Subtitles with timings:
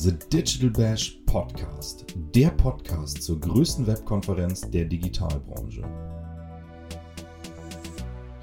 [0.00, 5.82] The Digital Bash Podcast, der Podcast zur größten Webkonferenz der Digitalbranche.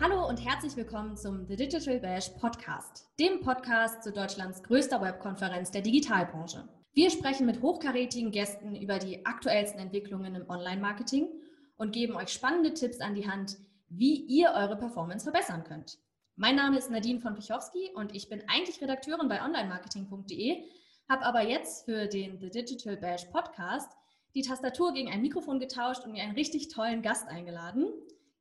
[0.01, 5.71] Hallo und herzlich willkommen zum The Digital Bash Podcast, dem Podcast zu Deutschlands größter Webkonferenz
[5.71, 6.67] der Digitalbranche.
[6.91, 11.29] Wir sprechen mit hochkarätigen Gästen über die aktuellsten Entwicklungen im Online-Marketing
[11.77, 13.55] und geben euch spannende Tipps an die Hand,
[13.87, 15.99] wie ihr eure Performance verbessern könnt.
[16.35, 20.65] Mein Name ist Nadine von Pichowski und ich bin eigentlich Redakteurin bei onlinemarketing.de,
[21.09, 23.91] habe aber jetzt für den The Digital Bash Podcast
[24.33, 27.85] die Tastatur gegen ein Mikrofon getauscht und mir einen richtig tollen Gast eingeladen.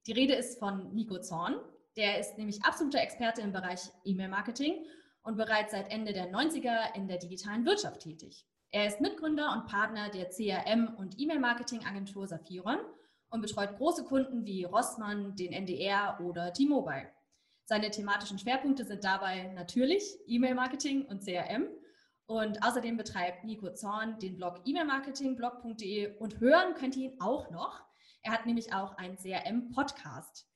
[0.07, 1.57] Die Rede ist von Nico Zorn.
[1.97, 4.85] Der ist nämlich absoluter Experte im Bereich E-Mail-Marketing
[5.23, 8.45] und bereits seit Ende der 90er in der digitalen Wirtschaft tätig.
[8.71, 12.79] Er ist Mitgründer und Partner der CRM- und E-Mail-Marketing-Agentur Saphiron
[13.29, 17.09] und betreut große Kunden wie Rossmann, den NDR oder T-Mobile.
[17.67, 21.69] Seine thematischen Schwerpunkte sind dabei natürlich E-Mail-Marketing und CRM
[22.27, 27.83] und außerdem betreibt Nico Zorn den Blog e-mailmarketingblog.de und hören könnt ihr ihn auch noch.
[28.23, 30.47] Er hat nämlich auch einen CRM-Podcast.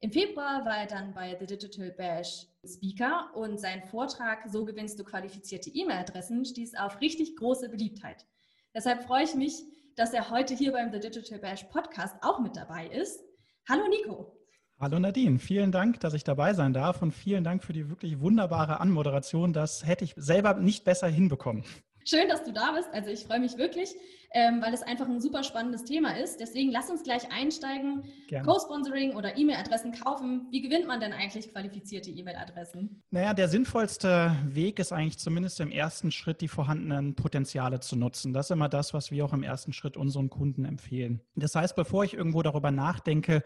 [0.00, 4.98] Im Februar war er dann bei The Digital Bash Speaker und sein Vortrag So gewinnst
[4.98, 8.26] du qualifizierte E-Mail-Adressen stieß auf richtig große Beliebtheit.
[8.74, 9.62] Deshalb freue ich mich,
[9.94, 13.22] dass er heute hier beim The Digital Bash Podcast auch mit dabei ist.
[13.68, 14.41] Hallo Nico.
[14.82, 18.18] Hallo Nadine, vielen Dank, dass ich dabei sein darf und vielen Dank für die wirklich
[18.18, 19.52] wunderbare Anmoderation.
[19.52, 21.62] Das hätte ich selber nicht besser hinbekommen.
[22.04, 22.88] Schön, dass du da bist.
[22.92, 23.94] Also ich freue mich wirklich,
[24.34, 26.40] ähm, weil es einfach ein super spannendes Thema ist.
[26.40, 28.04] Deswegen lass uns gleich einsteigen.
[28.44, 30.46] Co-Sponsoring oder E-Mail-Adressen kaufen.
[30.50, 33.02] Wie gewinnt man denn eigentlich qualifizierte E-Mail-Adressen?
[33.10, 38.32] Naja, der sinnvollste Weg ist eigentlich zumindest im ersten Schritt, die vorhandenen Potenziale zu nutzen.
[38.32, 41.20] Das ist immer das, was wir auch im ersten Schritt unseren Kunden empfehlen.
[41.34, 43.42] Das heißt, bevor ich irgendwo darüber nachdenke,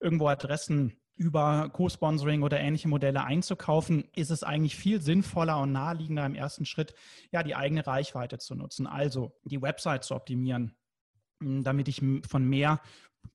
[0.00, 6.24] irgendwo Adressen über Co-Sponsoring oder ähnliche Modelle einzukaufen, ist es eigentlich viel sinnvoller und naheliegender
[6.26, 6.94] im ersten Schritt,
[7.30, 8.86] ja, die eigene Reichweite zu nutzen.
[8.86, 10.74] Also die Website zu optimieren,
[11.40, 12.80] damit ich von mehr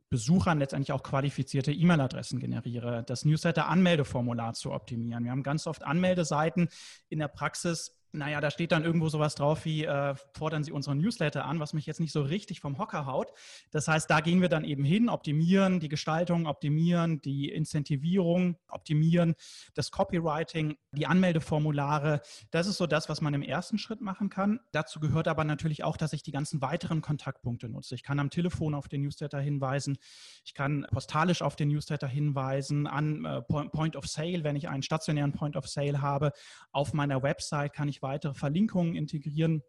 [0.10, 5.26] Besuchern letztendlich auch qualifizierte E-Mail-Adressen generiere, das Newsletter-Anmeldeformular zu optimieren.
[5.26, 6.70] Wir haben ganz oft Anmeldeseiten
[7.10, 10.98] in der Praxis, naja, da steht dann irgendwo sowas drauf wie, äh, fordern Sie unseren
[10.98, 13.32] Newsletter an, was mich jetzt nicht so richtig vom Hocker haut.
[13.72, 19.36] Das heißt, da gehen wir dann eben hin, optimieren die Gestaltung, optimieren die Incentivierung, optimieren
[19.74, 22.22] das Copywriting, die Anmeldeformulare.
[22.52, 24.60] Das ist so das, was man im ersten Schritt machen kann.
[24.72, 27.96] Dazu gehört aber natürlich auch, dass ich die ganzen weiteren Kontaktpunkte nutze.
[27.96, 29.98] Ich kann am Telefon auf den Newsletter hinweisen,
[30.44, 34.84] ich kann postalisch auf den Newsletter hinweisen, an äh, Point of Sale, wenn ich einen
[34.84, 36.32] stationären Point of Sale habe.
[36.72, 39.62] Auf meiner Website kann ich weitere Verlinkungen integrieren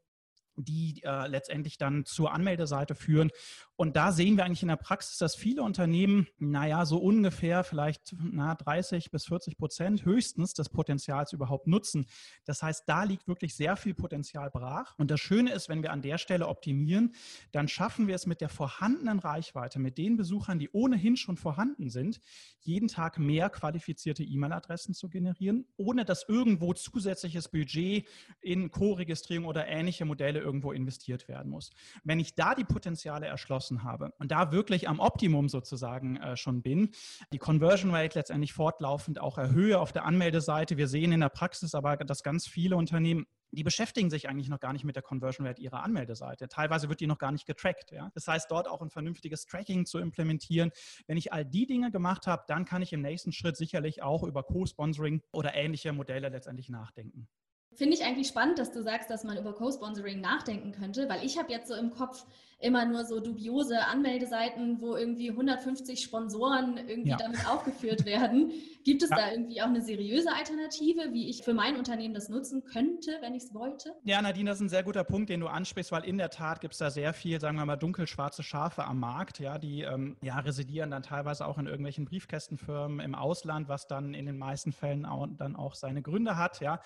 [0.65, 3.31] die äh, letztendlich dann zur Anmeldeseite führen.
[3.77, 8.13] Und da sehen wir eigentlich in der Praxis, dass viele Unternehmen, naja, so ungefähr vielleicht
[8.19, 12.07] na, 30 bis 40 Prozent höchstens des Potenzials überhaupt nutzen.
[12.45, 14.95] Das heißt, da liegt wirklich sehr viel Potenzial brach.
[14.99, 17.15] Und das Schöne ist, wenn wir an der Stelle optimieren,
[17.53, 21.89] dann schaffen wir es mit der vorhandenen Reichweite, mit den Besuchern, die ohnehin schon vorhanden
[21.89, 22.21] sind,
[22.59, 28.07] jeden Tag mehr qualifizierte E-Mail-Adressen zu generieren, ohne dass irgendwo zusätzliches Budget
[28.41, 31.71] in Co-Registrierung oder ähnliche Modelle irgendwo investiert werden muss.
[32.05, 36.63] Wenn ich da die Potenziale erschlossen habe und da wirklich am Optimum sozusagen äh, schon
[36.63, 36.91] bin,
[37.35, 40.79] die Conversion Rate letztendlich fortlaufend auch erhöhe auf der Anmeldeseite.
[40.79, 44.61] Wir sehen in der Praxis aber, dass ganz viele Unternehmen die beschäftigen sich eigentlich noch
[44.61, 46.49] gar nicht mit der Conversion Rate ihrer Anmeldeseite.
[46.49, 47.93] Teilweise wird die noch gar nicht getrackt.
[47.93, 48.11] Ja?
[48.15, 50.71] Das heißt, dort auch ein vernünftiges Tracking zu implementieren.
[51.07, 54.23] Wenn ich all die Dinge gemacht habe, dann kann ich im nächsten Schritt sicherlich auch
[54.23, 57.29] über Co-Sponsoring oder ähnliche Modelle letztendlich nachdenken.
[57.79, 61.39] Finde ich eigentlich spannend, dass du sagst, dass man über Co-Sponsoring nachdenken könnte, weil ich
[61.39, 62.27] habe jetzt so im Kopf
[62.61, 67.17] immer nur so dubiose Anmeldeseiten, wo irgendwie 150 Sponsoren irgendwie ja.
[67.17, 68.53] damit aufgeführt werden.
[68.85, 69.17] Gibt es ja.
[69.17, 73.35] da irgendwie auch eine seriöse Alternative, wie ich für mein Unternehmen das nutzen könnte, wenn
[73.35, 73.95] ich es wollte?
[74.03, 76.61] Ja, Nadine, das ist ein sehr guter Punkt, den du ansprichst, weil in der Tat
[76.61, 80.17] gibt es da sehr viel, sagen wir mal, dunkelschwarze Schafe am Markt, ja, die ähm,
[80.21, 84.73] ja, residieren dann teilweise auch in irgendwelchen Briefkästenfirmen im Ausland, was dann in den meisten
[84.73, 86.81] Fällen auch, dann auch seine Gründe hat, ja.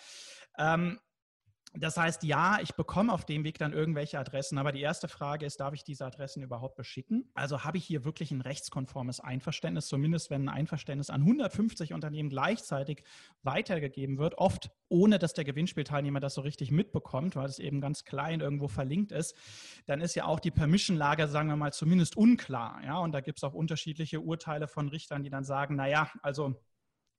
[0.58, 0.98] Ähm,
[1.74, 5.46] das heißt, ja, ich bekomme auf dem Weg dann irgendwelche Adressen, aber die erste Frage
[5.46, 7.30] ist, darf ich diese Adressen überhaupt beschicken?
[7.34, 12.28] Also habe ich hier wirklich ein rechtskonformes Einverständnis, zumindest wenn ein Einverständnis an 150 Unternehmen
[12.28, 13.04] gleichzeitig
[13.42, 18.04] weitergegeben wird, oft ohne dass der Gewinnspielteilnehmer das so richtig mitbekommt, weil es eben ganz
[18.04, 19.34] klein irgendwo verlinkt ist,
[19.86, 22.82] dann ist ja auch die Permission-Lage, sagen wir mal, zumindest unklar.
[22.84, 22.98] Ja?
[22.98, 26.54] Und da gibt es auch unterschiedliche Urteile von Richtern, die dann sagen, naja, also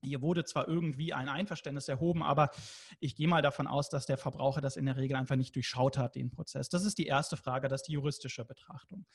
[0.04, 2.52] hier wurde zwar irgendwie ein Einverständnis erhoben, aber
[3.00, 5.98] ich gehe mal davon aus, dass der Verbraucher das in der Regel einfach nicht durchschaut
[5.98, 6.70] hat, den Prozess.
[6.70, 9.06] Das ist die erste Frage, das ist die juristische Betrachtung.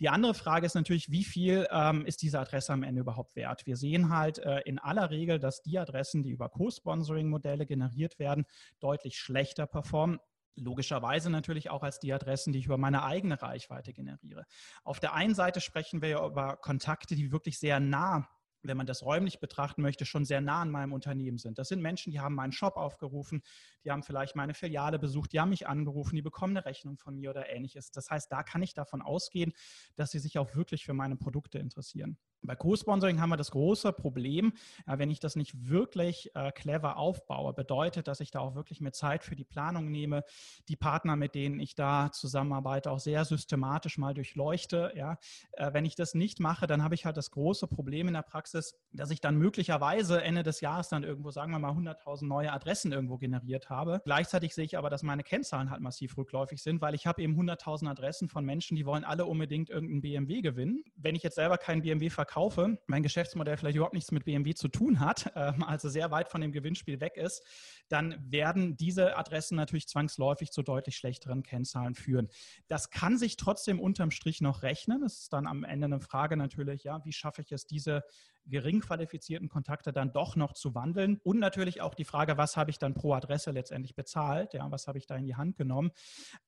[0.00, 3.66] Die andere Frage ist natürlich, wie viel ähm, ist diese Adresse am Ende überhaupt wert?
[3.66, 8.44] Wir sehen halt äh, in aller Regel, dass die Adressen, die über Co-Sponsoring-Modelle generiert werden,
[8.80, 10.18] deutlich schlechter performen
[10.60, 14.44] Logischerweise natürlich auch als die Adressen, die ich über meine eigene Reichweite generiere.
[14.82, 18.28] Auf der einen Seite sprechen wir ja über Kontakte, die wirklich sehr nah
[18.68, 21.58] wenn man das räumlich betrachten möchte, schon sehr nah an meinem Unternehmen sind.
[21.58, 23.42] Das sind Menschen, die haben meinen Shop aufgerufen,
[23.84, 27.16] die haben vielleicht meine Filiale besucht, die haben mich angerufen, die bekommen eine Rechnung von
[27.16, 27.90] mir oder ähnliches.
[27.90, 29.52] Das heißt, da kann ich davon ausgehen,
[29.96, 32.18] dass sie sich auch wirklich für meine Produkte interessieren.
[32.42, 34.52] Bei Co-Sponsoring haben wir das große Problem,
[34.86, 38.80] ja, wenn ich das nicht wirklich äh, clever aufbaue, bedeutet, dass ich da auch wirklich
[38.80, 40.24] mehr Zeit für die Planung nehme,
[40.68, 44.92] die Partner, mit denen ich da zusammenarbeite, auch sehr systematisch mal durchleuchte.
[44.94, 45.18] Ja.
[45.52, 48.22] Äh, wenn ich das nicht mache, dann habe ich halt das große Problem in der
[48.22, 52.52] Praxis, dass ich dann möglicherweise Ende des Jahres dann irgendwo, sagen wir mal, 100.000 neue
[52.52, 54.00] Adressen irgendwo generiert habe.
[54.04, 57.34] Gleichzeitig sehe ich aber, dass meine Kennzahlen halt massiv rückläufig sind, weil ich habe eben
[57.34, 60.84] 100.000 Adressen von Menschen, die wollen alle unbedingt irgendeinen BMW gewinnen.
[60.96, 64.54] Wenn ich jetzt selber keinen BMW verkaufe, verkaufe, mein Geschäftsmodell vielleicht überhaupt nichts mit BMW
[64.54, 67.42] zu tun hat, ähm, also sehr weit von dem Gewinnspiel weg ist,
[67.88, 72.28] dann werden diese Adressen natürlich zwangsläufig zu deutlich schlechteren Kennzahlen führen.
[72.68, 75.02] Das kann sich trotzdem unterm Strich noch rechnen.
[75.02, 78.04] Es ist dann am Ende eine Frage natürlich, ja, wie schaffe ich es, diese
[78.48, 81.20] gering qualifizierten Kontakte dann doch noch zu wandeln.
[81.22, 84.54] Und natürlich auch die Frage, was habe ich dann pro Adresse letztendlich bezahlt?
[84.54, 85.90] Ja, was habe ich da in die Hand genommen?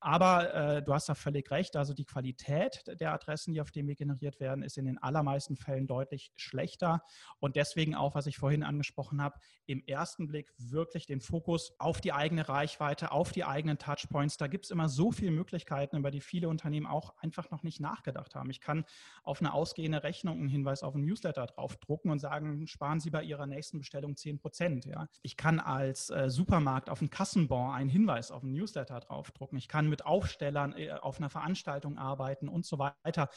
[0.01, 1.77] Aber äh, du hast da völlig recht.
[1.77, 5.57] Also die Qualität der Adressen, die auf dem Weg generiert werden, ist in den allermeisten
[5.57, 7.03] Fällen deutlich schlechter.
[7.39, 12.01] Und deswegen auch, was ich vorhin angesprochen habe, im ersten Blick wirklich den Fokus auf
[12.01, 14.37] die eigene Reichweite, auf die eigenen Touchpoints.
[14.37, 17.81] Da gibt es immer so viele Möglichkeiten, über die viele Unternehmen auch einfach noch nicht
[17.81, 18.51] nachgedacht haben.
[18.51, 18.85] Ich kann
[19.23, 23.11] auf eine ausgehende Rechnung einen Hinweis auf einen Newsletter draufdrücken drucken und sagen, sparen Sie
[23.11, 24.85] bei Ihrer nächsten Bestellung 10 Prozent.
[24.87, 25.09] Ja.
[25.23, 29.59] Ich kann als äh, Supermarkt auf einen Kassenbon einen Hinweis auf einen Newsletter draufdrucken.
[29.59, 33.29] Ich kann mit Aufstellern äh, auf einer Veranstaltung arbeiten und so weiter.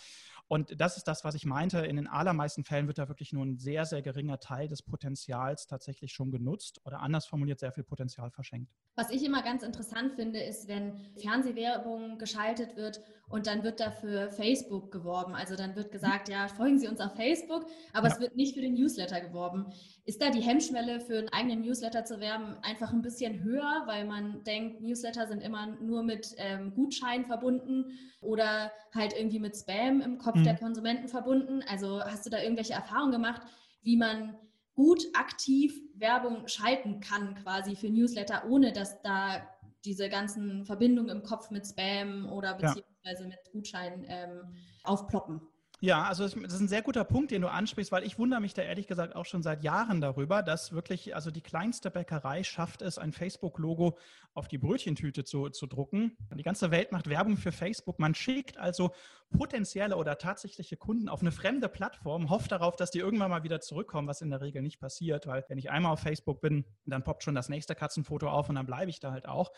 [0.47, 1.79] Und das ist das, was ich meinte.
[1.79, 5.65] In den allermeisten Fällen wird da wirklich nur ein sehr, sehr geringer Teil des Potenzials
[5.65, 8.71] tatsächlich schon genutzt oder anders formuliert sehr viel Potenzial verschenkt.
[8.95, 14.29] Was ich immer ganz interessant finde, ist, wenn Fernsehwerbung geschaltet wird und dann wird dafür
[14.29, 15.33] Facebook geworben.
[15.33, 18.13] Also dann wird gesagt, ja, folgen Sie uns auf Facebook, aber ja.
[18.13, 19.65] es wird nicht für den Newsletter geworben.
[20.05, 24.05] Ist da die Hemmschwelle für einen eigenen Newsletter zu werben einfach ein bisschen höher, weil
[24.05, 30.01] man denkt, Newsletter sind immer nur mit ähm, Gutschein verbunden oder halt irgendwie mit Spam
[30.01, 30.43] im Kopf mhm.
[30.43, 31.63] der Konsumenten verbunden?
[31.67, 33.41] Also hast du da irgendwelche Erfahrungen gemacht,
[33.81, 34.35] wie man
[34.75, 39.47] gut aktiv Werbung schalten kann quasi für Newsletter, ohne dass da
[39.85, 42.92] diese ganzen Verbindungen im Kopf mit Spam oder beziehungsweise ja.
[43.03, 45.41] Mit Gutscheinen ähm, aufploppen.
[45.83, 48.53] Ja, also das ist ein sehr guter Punkt, den du ansprichst, weil ich wundere mich
[48.53, 52.81] da ehrlich gesagt auch schon seit Jahren darüber, dass wirklich, also die kleinste Bäckerei schafft
[52.81, 53.97] es, ein Facebook-Logo
[54.33, 56.15] auf die Brötchentüte zu, zu drucken.
[56.33, 57.99] Die ganze Welt macht Werbung für Facebook.
[57.99, 58.93] Man schickt also
[59.29, 63.59] potenzielle oder tatsächliche Kunden auf eine fremde Plattform, hofft darauf, dass die irgendwann mal wieder
[63.59, 67.03] zurückkommen, was in der Regel nicht passiert, weil wenn ich einmal auf Facebook bin, dann
[67.03, 69.51] poppt schon das nächste Katzenfoto auf und dann bleibe ich da halt auch.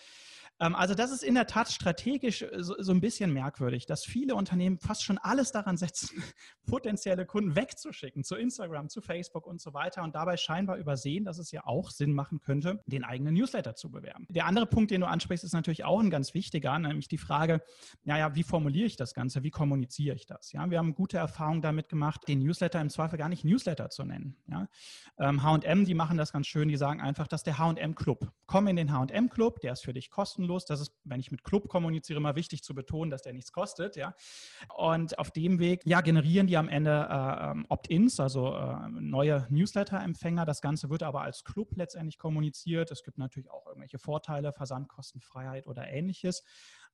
[0.59, 4.35] Ähm, also das ist in der Tat strategisch äh, so, ein bisschen merkwürdig, dass viele
[4.35, 6.23] Unternehmen fast schon alles daran setzen,
[6.65, 11.39] potenzielle Kunden wegzuschicken zu Instagram, zu Facebook und so weiter und dabei scheinbar übersehen, dass
[11.39, 14.27] es ja auch Sinn machen könnte, den eigenen Newsletter zu bewerben.
[14.29, 17.61] Der andere Punkt, den du ansprichst, ist natürlich auch ein ganz wichtiger, nämlich die Frage,
[18.03, 20.51] naja, wie formuliere ich das Ganze, wie kommuniziere ich das?
[20.51, 24.03] Ja, wir haben gute Erfahrungen damit gemacht, den Newsletter im Zweifel gar nicht Newsletter zu
[24.03, 24.37] nennen.
[24.47, 24.67] Ja,
[25.19, 28.75] H&M, die machen das ganz schön, die sagen einfach, dass der H&M Club, komm in
[28.75, 30.65] den H&M Club, der ist für dich kostenlos, kostenlos.
[30.65, 33.95] Das ist, wenn ich mit Club kommuniziere, immer wichtig zu betonen, dass der nichts kostet.
[33.95, 34.15] Ja.
[34.75, 39.47] Und auf dem Weg ja, generieren die am Ende äh, ähm, Opt-ins, also äh, neue
[39.49, 40.45] Newsletter-Empfänger.
[40.45, 42.91] Das Ganze wird aber als Club letztendlich kommuniziert.
[42.91, 46.43] Es gibt natürlich auch irgendwelche Vorteile, Versandkostenfreiheit oder ähnliches.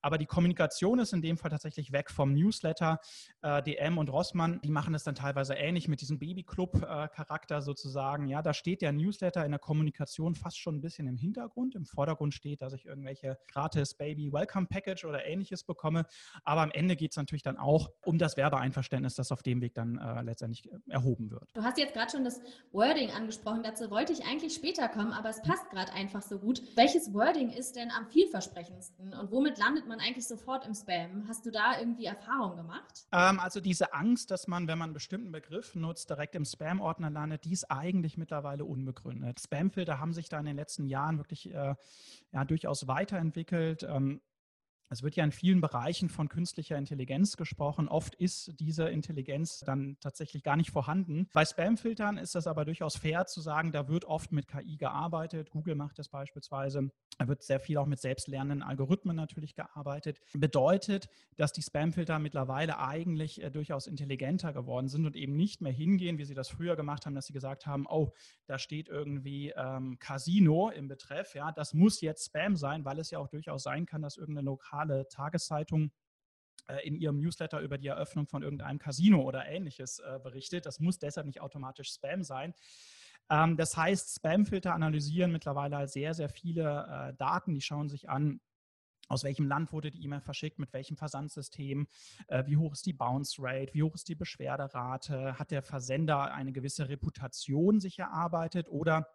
[0.01, 2.99] Aber die Kommunikation ist in dem Fall tatsächlich weg vom Newsletter.
[3.41, 8.27] Äh, DM und Rossmann, die machen es dann teilweise ähnlich mit diesem Babyclub-Charakter äh, sozusagen.
[8.27, 11.75] Ja, da steht der Newsletter in der Kommunikation fast schon ein bisschen im Hintergrund.
[11.75, 16.05] Im Vordergrund steht, dass ich irgendwelche gratis Baby Welcome Package oder ähnliches bekomme.
[16.43, 19.73] Aber am Ende geht es natürlich dann auch um das Werbeeinverständnis, das auf dem Weg
[19.75, 21.49] dann äh, letztendlich äh, erhoben wird.
[21.53, 22.41] Du hast jetzt gerade schon das
[22.71, 23.63] Wording angesprochen.
[23.63, 26.61] Dazu wollte ich eigentlich später kommen, aber es passt gerade einfach so gut.
[26.75, 31.25] Welches Wording ist denn am vielversprechendsten und womit landet man man eigentlich sofort im Spam.
[31.27, 33.05] Hast du da irgendwie Erfahrung gemacht?
[33.11, 37.09] Ähm, also diese Angst, dass man, wenn man einen bestimmten Begriff nutzt, direkt im Spam-Ordner
[37.09, 39.39] landet, die ist eigentlich mittlerweile unbegründet.
[39.39, 41.75] Spamfilter haben sich da in den letzten Jahren wirklich äh,
[42.31, 43.83] ja, durchaus weiterentwickelt.
[43.83, 44.21] Ähm,
[44.91, 47.87] Es wird ja in vielen Bereichen von künstlicher Intelligenz gesprochen.
[47.87, 51.29] Oft ist diese Intelligenz dann tatsächlich gar nicht vorhanden.
[51.31, 55.49] Bei Spamfiltern ist das aber durchaus fair zu sagen, da wird oft mit KI gearbeitet.
[55.49, 56.91] Google macht das beispielsweise.
[57.17, 60.19] Da wird sehr viel auch mit selbstlernenden Algorithmen natürlich gearbeitet.
[60.33, 61.07] Bedeutet,
[61.37, 66.17] dass die Spamfilter mittlerweile eigentlich äh, durchaus intelligenter geworden sind und eben nicht mehr hingehen,
[66.17, 68.11] wie sie das früher gemacht haben, dass sie gesagt haben, oh,
[68.45, 71.33] da steht irgendwie ähm, Casino im Betreff.
[71.33, 74.45] Ja, das muss jetzt Spam sein, weil es ja auch durchaus sein kann, dass irgendeine
[74.45, 75.91] lokale lokale Tageszeitung
[76.67, 80.65] äh, in ihrem Newsletter über die Eröffnung von irgendeinem Casino oder ähnliches äh, berichtet.
[80.65, 82.53] Das muss deshalb nicht automatisch Spam sein.
[83.29, 87.53] Ähm, das heißt, Spamfilter analysieren mittlerweile sehr, sehr viele äh, Daten.
[87.53, 88.41] Die schauen sich an,
[89.07, 91.89] aus welchem Land wurde die E-Mail verschickt, mit welchem Versandsystem,
[92.45, 96.53] wie hoch ist die Bounce Rate, wie hoch ist die Beschwerderate, hat der Versender eine
[96.53, 99.09] gewisse Reputation sich erarbeitet oder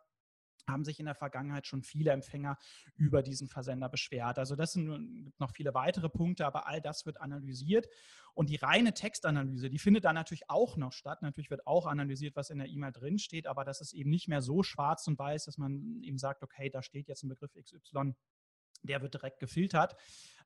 [0.66, 2.58] haben sich in der Vergangenheit schon viele Empfänger
[2.96, 4.38] über diesen Versender beschwert.
[4.38, 7.88] Also das sind noch viele weitere Punkte, aber all das wird analysiert.
[8.34, 11.22] Und die reine Textanalyse, die findet dann natürlich auch noch statt.
[11.22, 14.42] Natürlich wird auch analysiert, was in der E-Mail drinsteht, aber das ist eben nicht mehr
[14.42, 18.14] so schwarz und weiß, dass man eben sagt, okay, da steht jetzt ein Begriff XY,
[18.86, 19.96] der wird direkt gefiltert.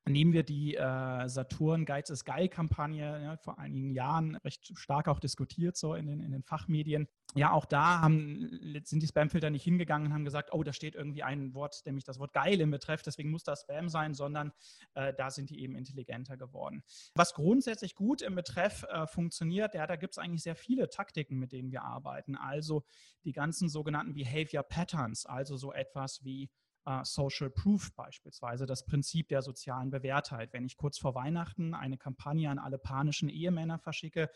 [0.09, 5.21] Nehmen wir die äh, Saturn Geiz ist geil-Kampagne ja, vor einigen Jahren recht stark auch
[5.21, 7.07] diskutiert, so in den, in den Fachmedien.
[7.35, 10.95] Ja, auch da haben, sind die Spamfilter nicht hingegangen und haben gesagt, oh, da steht
[10.95, 14.53] irgendwie ein Wort, nämlich das Wort geil im Betreff, deswegen muss das Spam sein, sondern
[14.95, 16.83] äh, da sind die eben intelligenter geworden.
[17.15, 21.39] Was grundsätzlich gut im Betreff äh, funktioniert, ja, da gibt es eigentlich sehr viele Taktiken,
[21.39, 22.37] mit denen wir arbeiten.
[22.37, 22.85] Also
[23.25, 26.51] die ganzen sogenannten Behavior Patterns, also so etwas wie
[26.87, 30.53] äh, Social Proof beispielsweise, das Prinzip der sozialen Bewährtheit.
[30.53, 34.31] Wenn ich kurz vor Weihnachten eine Kampagne an alle panischen Ehemänner verschicke,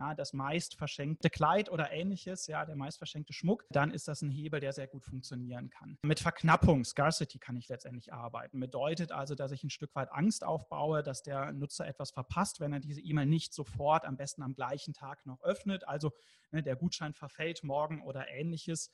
[0.00, 4.22] ja, das meist verschenkte Kleid oder ähnliches, ja, der meist verschenkte Schmuck, dann ist das
[4.22, 5.98] ein Hebel, der sehr gut funktionieren kann.
[6.02, 8.60] Mit Verknappung, Scarcity kann ich letztendlich arbeiten.
[8.60, 12.72] Bedeutet also, dass ich ein Stück weit Angst aufbaue, dass der Nutzer etwas verpasst, wenn
[12.72, 15.86] er diese E-Mail nicht sofort, am besten am gleichen Tag noch öffnet.
[15.86, 16.12] Also
[16.50, 18.90] ne, der Gutschein verfällt morgen oder ähnliches.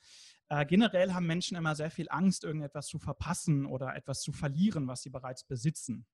[0.49, 4.87] Äh, generell haben Menschen immer sehr viel Angst, irgendetwas zu verpassen oder etwas zu verlieren,
[4.87, 6.05] was sie bereits besitzen.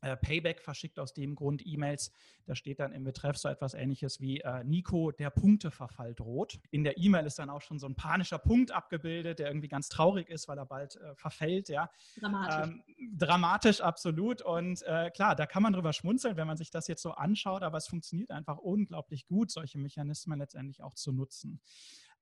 [0.00, 2.12] Äh, Payback verschickt aus dem Grund E-Mails.
[2.46, 6.60] Da steht dann im Betreff so etwas ähnliches wie äh, Nico, der Punkteverfall droht.
[6.70, 9.88] In der E-Mail ist dann auch schon so ein panischer Punkt abgebildet, der irgendwie ganz
[9.88, 11.68] traurig ist, weil er bald äh, verfällt.
[11.68, 11.90] Ja.
[12.20, 12.70] Dramatisch.
[12.70, 12.82] Ähm,
[13.16, 14.40] dramatisch, absolut.
[14.42, 17.62] Und äh, klar, da kann man drüber schmunzeln, wenn man sich das jetzt so anschaut,
[17.62, 21.60] aber es funktioniert einfach unglaublich gut, solche Mechanismen letztendlich auch zu nutzen.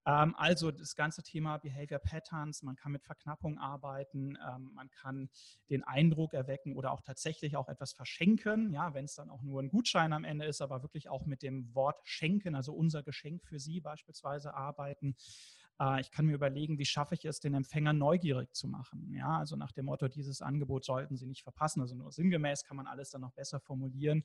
[0.07, 5.29] Ähm, also das ganze Thema Behavior Patterns, man kann mit Verknappung arbeiten, ähm, man kann
[5.69, 9.61] den Eindruck erwecken oder auch tatsächlich auch etwas verschenken, ja, wenn es dann auch nur
[9.61, 13.45] ein Gutschein am Ende ist, aber wirklich auch mit dem Wort schenken, also unser Geschenk
[13.45, 15.17] für Sie beispielsweise arbeiten.
[15.81, 19.13] Äh, ich kann mir überlegen, wie schaffe ich es, den Empfänger neugierig zu machen.
[19.13, 21.81] Ja, also nach dem Motto, dieses Angebot sollten Sie nicht verpassen.
[21.81, 24.25] Also nur sinngemäß kann man alles dann noch besser formulieren.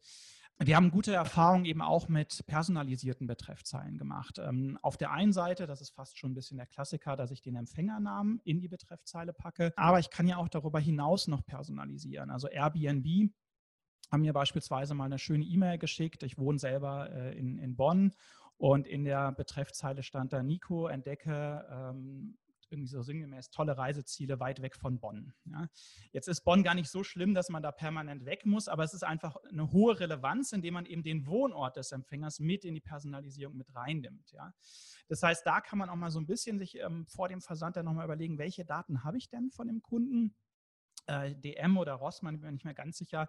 [0.60, 4.38] Wir haben gute Erfahrungen eben auch mit personalisierten Betreffzeilen gemacht.
[4.38, 7.41] Ähm, auf der einen Seite, das ist fast schon ein bisschen der Klassiker, dass ich
[7.41, 9.74] den Empfängernamen in die Betreffzeile packe.
[9.75, 12.29] Aber ich kann ja auch darüber hinaus noch personalisieren.
[12.29, 13.31] Also Airbnb
[14.12, 16.22] haben mir beispielsweise mal eine schöne E-Mail geschickt.
[16.24, 18.13] Ich wohne selber äh, in, in Bonn
[18.62, 22.38] und in der Betreffzeile stand da, Nico, entdecke ähm,
[22.70, 25.34] irgendwie so sinngemäß tolle Reiseziele weit weg von Bonn.
[25.46, 25.68] Ja.
[26.12, 28.94] Jetzt ist Bonn gar nicht so schlimm, dass man da permanent weg muss, aber es
[28.94, 32.82] ist einfach eine hohe Relevanz, indem man eben den Wohnort des Empfängers mit in die
[32.82, 34.32] Personalisierung mit reinnimmt.
[34.32, 34.53] Ja.
[35.08, 37.77] Das heißt, da kann man auch mal so ein bisschen sich ähm, vor dem Versand
[37.77, 40.36] dann nochmal überlegen, welche Daten habe ich denn von dem Kunden?
[41.12, 43.27] Äh, DM oder Rossmann, ich bin mir nicht mehr ganz sicher,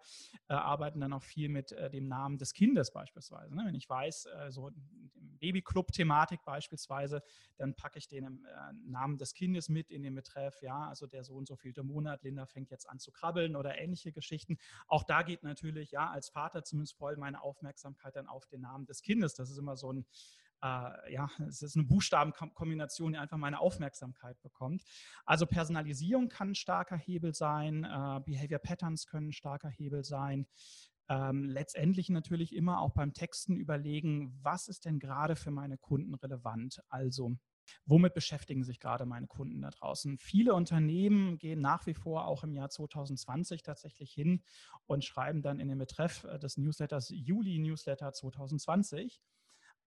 [0.49, 3.57] äh, arbeiten dann auch viel mit äh, dem Namen des Kindes beispielsweise.
[3.57, 3.65] Ne?
[3.67, 4.71] Wenn ich weiß, äh, so
[5.41, 7.25] Babyclub-Thematik beispielsweise,
[7.57, 11.25] dann packe ich den äh, Namen des Kindes mit in den Betreff, ja, also der
[11.25, 14.59] so und so vielte Monat, Linda fängt jetzt an zu krabbeln oder ähnliche Geschichten.
[14.87, 18.87] Auch da geht natürlich, ja, als Vater zumindest voll meine Aufmerksamkeit dann auf den Namen
[18.87, 19.35] des Kindes.
[19.35, 20.07] Das ist immer so ein
[20.63, 24.83] äh, ja, es ist eine Buchstabenkombination, die einfach meine Aufmerksamkeit bekommt.
[25.25, 30.47] Also Personalisierung kann ein starker Hebel sein, äh, Behavior Patterns können ein starker Hebel sein.
[31.09, 36.15] Ähm, letztendlich natürlich immer auch beim Texten überlegen, was ist denn gerade für meine Kunden
[36.15, 36.81] relevant?
[36.89, 37.37] Also
[37.87, 40.19] Womit beschäftigen sich gerade meine Kunden da draußen?
[40.19, 44.43] Viele Unternehmen gehen nach wie vor auch im Jahr 2020 tatsächlich hin
[44.87, 49.21] und schreiben dann in den Betreff des Newsletters Juli Newsletter 2020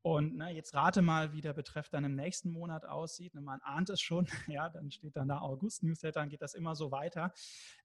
[0.05, 3.33] und ne, jetzt rate mal, wie der Betreff dann im nächsten Monat aussieht.
[3.33, 6.75] Ne, man ahnt es schon, ja, dann steht dann da August-Newsletter, dann geht das immer
[6.75, 7.33] so weiter.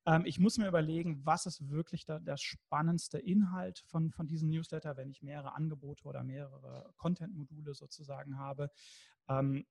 [0.05, 4.51] Ähm, ich muss mir überlegen, was ist wirklich da, der spannendste Inhalt von, von diesem
[4.51, 8.71] Newsletter, wenn ich mehrere Angebote oder mehrere Content-Module sozusagen habe.
[9.27, 9.65] Ähm,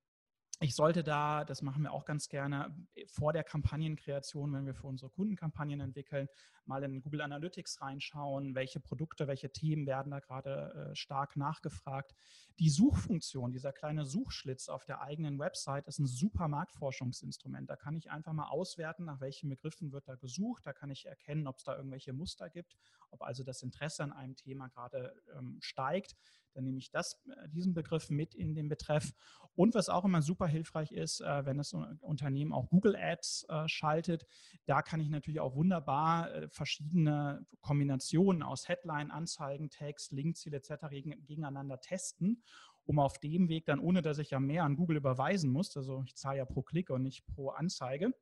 [0.61, 2.75] ich sollte da, das machen wir auch ganz gerne,
[3.07, 6.27] vor der Kampagnenkreation, wenn wir für unsere Kundenkampagnen entwickeln,
[6.65, 12.13] mal in Google Analytics reinschauen, welche Produkte, welche Themen werden da gerade äh, stark nachgefragt.
[12.59, 17.69] Die Suchfunktion, dieser kleine Suchschlitz auf der eigenen Website ist ein super Marktforschungsinstrument.
[17.69, 20.65] Da kann ich einfach mal auswerten, nach welchen Begriffen wird da gesucht.
[20.65, 22.75] Da kann ich erkennen, ob es da irgendwelche Muster gibt,
[23.11, 26.17] ob also das Interesse an einem Thema gerade ähm, steigt.
[26.53, 29.13] Dann nehme ich das, äh, diesen Begriff mit in den Betreff.
[29.55, 33.67] Und was auch immer super hilfreich ist, äh, wenn das Unternehmen auch Google Ads äh,
[33.67, 34.25] schaltet,
[34.65, 40.89] da kann ich natürlich auch wunderbar verschiedene Kombinationen aus Headline, Anzeigen, Text, Linkziel etc.
[40.89, 42.43] gegeneinander testen
[42.85, 46.01] um auf dem Weg dann, ohne dass ich ja mehr an Google überweisen muss, also
[46.07, 48.15] ich zahle ja pro Klick und nicht pro Anzeige,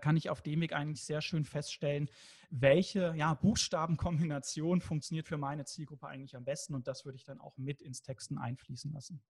[0.00, 2.08] kann ich auf dem Weg eigentlich sehr schön feststellen,
[2.50, 6.74] welche ja, Buchstabenkombination funktioniert für meine Zielgruppe eigentlich am besten.
[6.74, 9.20] Und das würde ich dann auch mit ins Texten einfließen lassen.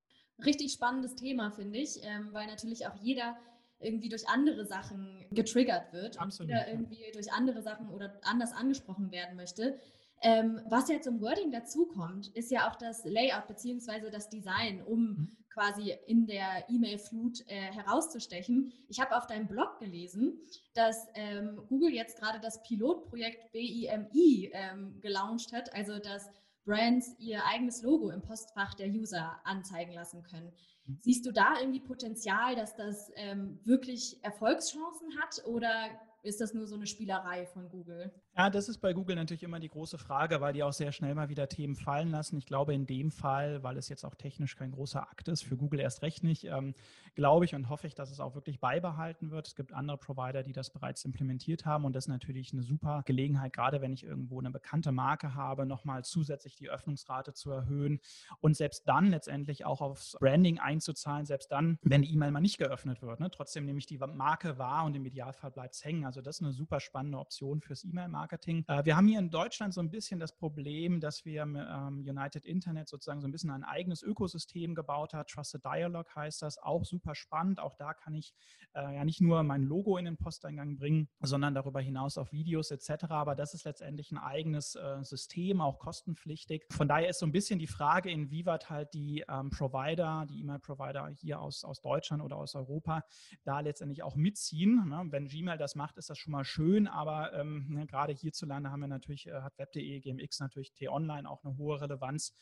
[0.45, 3.37] Richtig spannendes Thema, finde ich, ähm, weil natürlich auch jeder
[3.81, 7.13] irgendwie durch andere Sachen getriggert wird Absolut, und irgendwie ja.
[7.13, 9.79] durch andere Sachen oder anders angesprochen werden möchte.
[10.23, 14.11] Ähm, was ja zum Wording dazukommt, ist ja auch das Layout bzw.
[14.11, 18.73] das Design, um mhm quasi in der E-Mail-Flut äh, herauszustechen.
[18.89, 20.39] Ich habe auf deinem Blog gelesen,
[20.75, 26.29] dass ähm, Google jetzt gerade das Pilotprojekt BIMI ähm, gelauncht hat, also dass
[26.65, 30.53] Brands ihr eigenes Logo im Postfach der User anzeigen lassen können.
[30.87, 30.99] Mhm.
[31.03, 35.89] Siehst du da irgendwie Potenzial, dass das ähm, wirklich Erfolgschancen hat oder
[36.23, 38.13] ist das nur so eine Spielerei von Google?
[38.37, 41.15] Ja, das ist bei Google natürlich immer die große Frage, weil die auch sehr schnell
[41.15, 42.37] mal wieder Themen fallen lassen.
[42.37, 45.57] Ich glaube, in dem Fall, weil es jetzt auch technisch kein großer Akt ist, für
[45.57, 46.75] Google erst recht nicht, ähm,
[47.15, 49.47] glaube ich und hoffe ich, dass es auch wirklich beibehalten wird.
[49.47, 53.05] Es gibt andere Provider, die das bereits implementiert haben und das ist natürlich eine super
[53.07, 58.01] Gelegenheit, gerade wenn ich irgendwo eine bekannte Marke habe, nochmal zusätzlich die Öffnungsrate zu erhöhen
[58.41, 62.59] und selbst dann letztendlich auch aufs Branding einzuzahlen, selbst dann, wenn die E-Mail mal nicht
[62.59, 63.21] geöffnet wird.
[63.21, 63.31] Ne?
[63.31, 66.05] Trotzdem nehme ich die Marke wahr und im Idealfall bleibt es hängen.
[66.05, 68.24] Also das ist eine super spannende Option fürs E-Mail-Marketing.
[68.25, 68.65] Marketing.
[68.69, 72.47] Äh, wir haben hier in Deutschland so ein bisschen das Problem, dass wir ähm, United
[72.47, 75.29] Internet sozusagen so ein bisschen ein eigenes Ökosystem gebaut hat.
[75.29, 77.61] Trusted Dialog heißt das, auch super spannend.
[77.61, 78.33] Auch da kann ich
[78.75, 82.71] äh, ja nicht nur mein Logo in den Posteingang bringen, sondern darüber hinaus auch Videos
[82.71, 83.05] etc.
[83.11, 86.65] Aber das ist letztendlich ein eigenes äh, System, auch kostenpflichtig.
[86.71, 91.09] Von daher ist so ein bisschen die Frage, inwieweit halt die ähm, Provider, die E-Mail-Provider
[91.09, 93.05] hier aus, aus Deutschland oder aus Europa
[93.45, 94.89] da letztendlich auch mitziehen.
[94.89, 95.05] Ne?
[95.11, 98.81] Wenn Gmail das macht, ist das schon mal schön, aber ähm, ne, gerade hierzulande haben
[98.81, 102.33] wir natürlich, äh, hat web.de, GMX natürlich T-Online auch eine hohe Relevanz.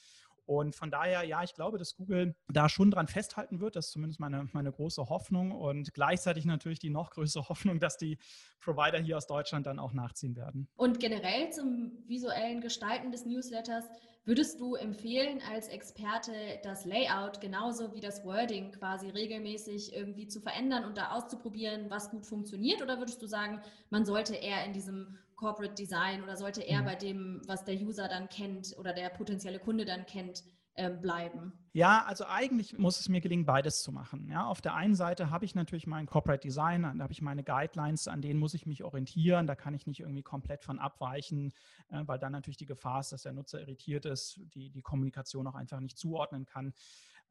[0.45, 3.77] Und von daher, ja, ich glaube, dass Google da schon dran festhalten wird.
[3.77, 5.53] Das ist zumindest meine, meine große Hoffnung.
[5.53, 8.19] Und gleichzeitig natürlich die noch größere Hoffnung, dass die
[8.61, 10.69] Provider hier aus Deutschland dann auch nachziehen werden.
[10.77, 13.85] Und generell zum visuellen Gestalten des Newsletters
[14.25, 16.31] Würdest du empfehlen, als Experte
[16.63, 22.11] das Layout genauso wie das Wording quasi regelmäßig irgendwie zu verändern und da auszuprobieren, was
[22.11, 22.81] gut funktioniert?
[22.83, 26.87] Oder würdest du sagen, man sollte eher in diesem Corporate Design oder sollte eher mhm.
[26.87, 30.45] bei dem, was der User dann kennt oder der potenzielle Kunde dann kennt,
[30.77, 31.53] ähm, bleiben?
[31.73, 34.29] Ja, also eigentlich muss es mir gelingen, beides zu machen.
[34.31, 37.43] Ja, auf der einen Seite habe ich natürlich mein Corporate Design, da habe ich meine
[37.43, 39.49] Guidelines, an denen muss ich mich orientieren.
[39.49, 41.53] Da kann ich nicht irgendwie komplett von abweichen,
[41.91, 45.47] äh, weil dann natürlich die Gefahr ist, dass der Nutzer irritiert ist, die die Kommunikation
[45.49, 46.73] auch einfach nicht zuordnen kann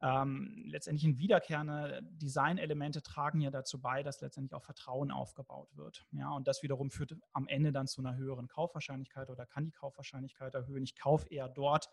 [0.02, 6.04] ähm, letztendlich in wiederkehrende Designelemente tragen ja dazu bei, dass letztendlich auch Vertrauen aufgebaut wird.
[6.10, 9.70] Ja, und das wiederum führt am Ende dann zu einer höheren Kaufwahrscheinlichkeit oder kann die
[9.70, 10.82] Kaufwahrscheinlichkeit erhöhen.
[10.82, 11.88] Ich kaufe eher dort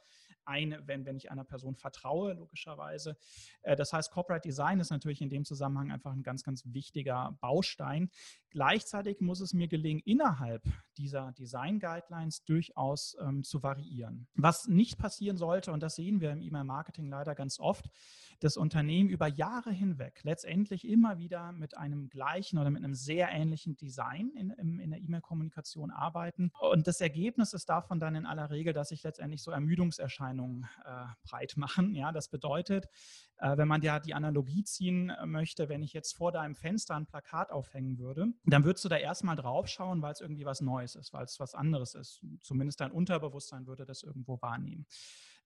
[0.45, 3.15] ein, wenn, wenn ich einer Person vertraue, logischerweise.
[3.61, 7.37] Äh, das heißt, Corporate Design ist natürlich in dem Zusammenhang einfach ein ganz, ganz wichtiger
[7.41, 8.09] Baustein.
[8.49, 10.63] Gleichzeitig muss es mir gelingen, innerhalb
[10.97, 14.27] dieser Design Guidelines durchaus ähm, zu variieren.
[14.33, 17.89] Was nicht passieren sollte, und das sehen wir im E-Mail-Marketing leider ganz oft,
[18.39, 23.29] dass Unternehmen über Jahre hinweg letztendlich immer wieder mit einem gleichen oder mit einem sehr
[23.29, 26.51] ähnlichen Design in, in, in der E-Mail-Kommunikation arbeiten.
[26.59, 31.05] Und das Ergebnis ist davon dann in aller Regel, dass sich letztendlich so Ermüdungserscheinungen äh,
[31.23, 31.95] breit machen.
[31.95, 32.87] Ja, das bedeutet,
[33.37, 36.95] äh, wenn man ja die Analogie ziehen äh, möchte, wenn ich jetzt vor deinem Fenster
[36.95, 40.61] ein Plakat aufhängen würde, dann würdest du da erstmal drauf schauen, weil es irgendwie was
[40.61, 42.21] Neues ist, weil es was anderes ist.
[42.41, 44.85] Zumindest dein Unterbewusstsein würde das irgendwo wahrnehmen.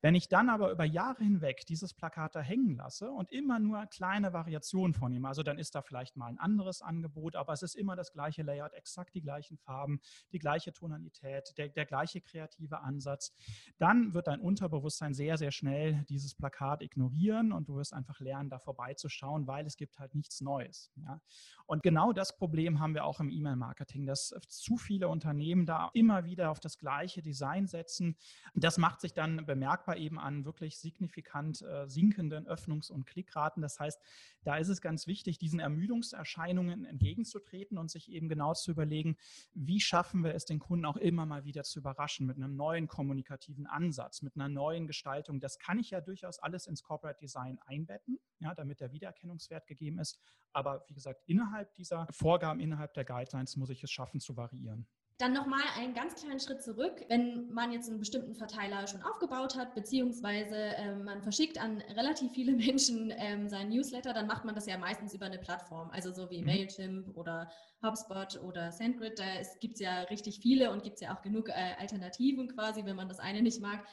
[0.03, 3.85] Wenn ich dann aber über Jahre hinweg dieses Plakat da hängen lasse und immer nur
[3.85, 7.73] kleine Variationen vornehme, also dann ist da vielleicht mal ein anderes Angebot, aber es ist
[7.73, 10.01] immer das gleiche Layout, exakt die gleichen Farben,
[10.33, 13.33] die gleiche Tonalität, der, der gleiche kreative Ansatz,
[13.77, 18.49] dann wird dein Unterbewusstsein sehr, sehr schnell dieses Plakat ignorieren und du wirst einfach lernen,
[18.49, 20.91] da vorbeizuschauen, weil es gibt halt nichts Neues.
[20.97, 21.21] Ja?
[21.65, 26.25] Und genau das Problem haben wir auch im E-Mail-Marketing, dass zu viele Unternehmen da immer
[26.25, 28.17] wieder auf das gleiche Design setzen.
[28.53, 33.61] Das macht sich dann bemerkbar aber eben an wirklich signifikant äh, sinkenden Öffnungs- und Klickraten.
[33.61, 34.01] Das heißt,
[34.43, 39.17] da ist es ganz wichtig, diesen Ermüdungserscheinungen entgegenzutreten und sich eben genau zu überlegen,
[39.53, 42.87] wie schaffen wir es, den Kunden auch immer mal wieder zu überraschen mit einem neuen
[42.87, 45.39] kommunikativen Ansatz, mit einer neuen Gestaltung.
[45.39, 49.99] Das kann ich ja durchaus alles ins Corporate Design einbetten, ja, damit der Wiedererkennungswert gegeben
[49.99, 50.19] ist.
[50.53, 54.87] Aber wie gesagt, innerhalb dieser Vorgaben, innerhalb der Guidelines muss ich es schaffen zu variieren.
[55.19, 57.05] Dann nochmal einen ganz kleinen Schritt zurück.
[57.07, 62.31] Wenn man jetzt einen bestimmten Verteiler schon aufgebaut hat, beziehungsweise äh, man verschickt an relativ
[62.31, 66.11] viele Menschen ähm, seinen Newsletter, dann macht man das ja meistens über eine Plattform, also
[66.11, 66.47] so wie mhm.
[66.47, 67.51] Mailchimp oder
[67.83, 69.19] HubSpot oder SendGrid.
[69.19, 69.25] Da
[69.59, 72.95] gibt es ja richtig viele und gibt es ja auch genug äh, Alternativen quasi, wenn
[72.95, 73.85] man das eine nicht mag.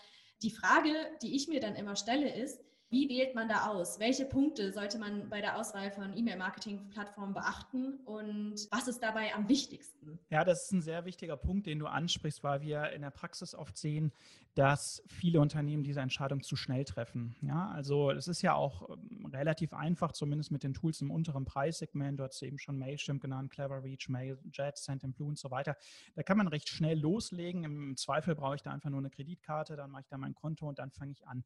[0.42, 4.00] Die Frage, die ich mir dann immer stelle, ist, wie wählt man da aus?
[4.00, 9.48] Welche Punkte sollte man bei der Auswahl von E-Mail-Marketing-Plattformen beachten und was ist dabei am
[9.48, 10.18] wichtigsten?
[10.28, 13.54] Ja, das ist ein sehr wichtiger Punkt, den du ansprichst, weil wir in der Praxis
[13.54, 14.12] oft sehen,
[14.54, 17.36] dass viele Unternehmen diese Entscheidung zu schnell treffen.
[17.40, 21.44] Ja, also es ist ja auch ähm, relativ einfach, zumindest mit den Tools im unteren
[21.44, 22.18] Preissegment.
[22.18, 25.76] Du hast eben schon Mailchimp genannt, Cleverreach, MailJet, Sendinblue und so weiter.
[26.14, 27.64] Da kann man recht schnell loslegen.
[27.64, 30.68] Im Zweifel brauche ich da einfach nur eine Kreditkarte, dann mache ich da mein Konto
[30.68, 31.44] und dann fange ich an.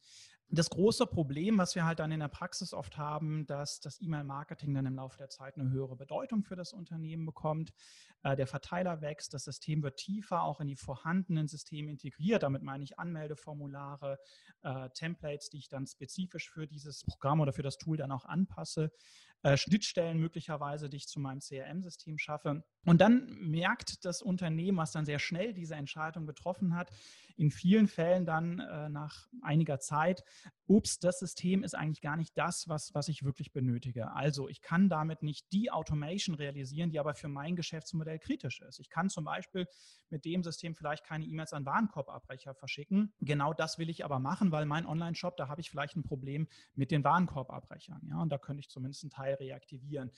[0.50, 4.74] Das große Problem, was wir halt dann in der Praxis oft haben, dass das E-Mail-Marketing
[4.74, 7.72] dann im Laufe der Zeit eine höhere Bedeutung für das Unternehmen bekommt.
[8.22, 12.42] Äh, der Verteiler wächst, das System wird tiefer auch in die vorhandenen Systeme integriert.
[12.42, 14.18] Damit meine ich Anmeldeformulare,
[14.62, 18.24] äh, Templates, die ich dann spezifisch für dieses Programm oder für das Tool dann auch
[18.24, 18.90] anpasse
[19.44, 22.64] äh, Schnittstellen möglicherweise, die ich zu meinem CRM-System schaffe.
[22.86, 26.90] Und dann merkt das Unternehmen, was dann sehr schnell diese Entscheidung getroffen hat,
[27.36, 30.24] in vielen Fällen dann äh, nach einiger Zeit,
[30.66, 34.12] ups, das System ist eigentlich gar nicht das, was, was ich wirklich benötige.
[34.12, 38.78] Also ich kann damit nicht die Automation realisieren, die aber für mein Geschäftsmodell kritisch ist.
[38.78, 39.66] Ich kann zum Beispiel
[40.10, 43.12] mit dem System vielleicht keine E-Mails an Warenkorbabbrecher verschicken.
[43.20, 46.48] Genau das will ich aber machen, weil mein Online-Shop, da habe ich vielleicht ein Problem
[46.74, 48.08] mit den Warenkorbabbrechern.
[48.08, 50.10] Ja, und da könnte ich zumindest einen Teil reaktivieren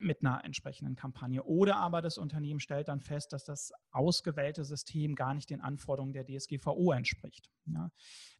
[0.00, 1.42] mit einer entsprechenden Kampagne.
[1.44, 6.14] Oder aber das Unternehmen stellt dann fest, dass das ausgewählte System gar nicht den Anforderungen
[6.14, 7.50] der DSGVO entspricht.
[7.66, 7.90] Ja,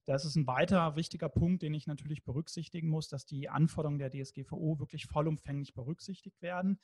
[0.07, 4.11] das ist ein weiterer wichtiger Punkt, den ich natürlich berücksichtigen muss, dass die Anforderungen der
[4.11, 6.81] DSGVO wirklich vollumfänglich berücksichtigt werden.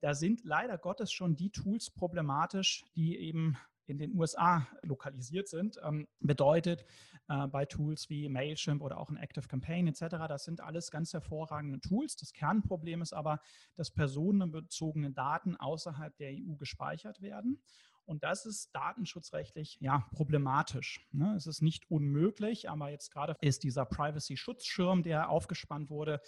[0.00, 5.78] Da sind leider Gottes schon die Tools problematisch, die eben in den USA lokalisiert sind.
[5.82, 6.84] Ähm, bedeutet,
[7.28, 11.12] äh, bei Tools wie Mailchimp oder auch ein Active Campaign etc., das sind alles ganz
[11.12, 12.16] hervorragende Tools.
[12.16, 13.40] Das Kernproblem ist aber,
[13.74, 17.62] dass personenbezogene Daten außerhalb der EU gespeichert werden.
[18.04, 21.06] Und das ist datenschutzrechtlich ja problematisch.
[21.12, 21.34] Ne?
[21.36, 26.20] Es ist nicht unmöglich, aber jetzt gerade ist dieser Privacy-Schutzschirm, der aufgespannt wurde,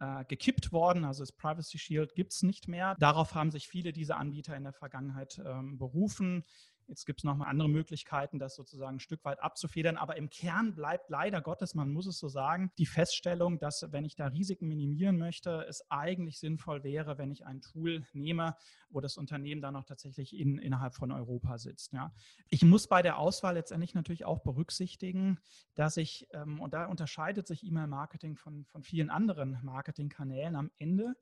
[0.00, 1.04] äh, gekippt worden.
[1.04, 2.96] Also das Privacy Shield gibt es nicht mehr.
[2.98, 6.44] Darauf haben sich viele dieser Anbieter in der Vergangenheit ähm, berufen.
[6.90, 9.96] Jetzt gibt es nochmal andere Möglichkeiten, das sozusagen ein Stück weit abzufedern.
[9.96, 14.04] Aber im Kern bleibt leider Gottes, man muss es so sagen, die Feststellung, dass wenn
[14.04, 18.56] ich da Risiken minimieren möchte, es eigentlich sinnvoll wäre, wenn ich ein Tool nehme,
[18.90, 21.92] wo das Unternehmen dann auch tatsächlich in, innerhalb von Europa sitzt.
[21.92, 22.12] Ja.
[22.48, 25.38] Ich muss bei der Auswahl letztendlich natürlich auch berücksichtigen,
[25.76, 31.14] dass ich, ähm, und da unterscheidet sich E-Mail-Marketing von, von vielen anderen Marketingkanälen, am Ende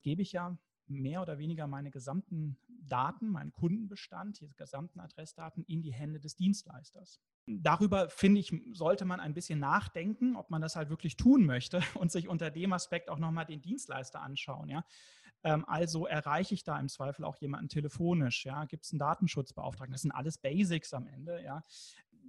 [0.00, 0.56] gebe ich ja
[0.90, 6.36] mehr oder weniger meine gesamten Daten, meinen Kundenbestand, diese gesamten Adressdaten in die Hände des
[6.36, 7.20] Dienstleisters.
[7.46, 11.80] Darüber, finde ich, sollte man ein bisschen nachdenken, ob man das halt wirklich tun möchte
[11.94, 14.68] und sich unter dem Aspekt auch nochmal den Dienstleister anschauen.
[14.68, 14.84] Ja?
[15.42, 18.44] Ähm, also erreiche ich da im Zweifel auch jemanden telefonisch?
[18.44, 18.64] Ja?
[18.66, 19.92] Gibt es einen Datenschutzbeauftragten?
[19.92, 21.42] Das sind alles Basics am Ende.
[21.42, 21.64] Ja?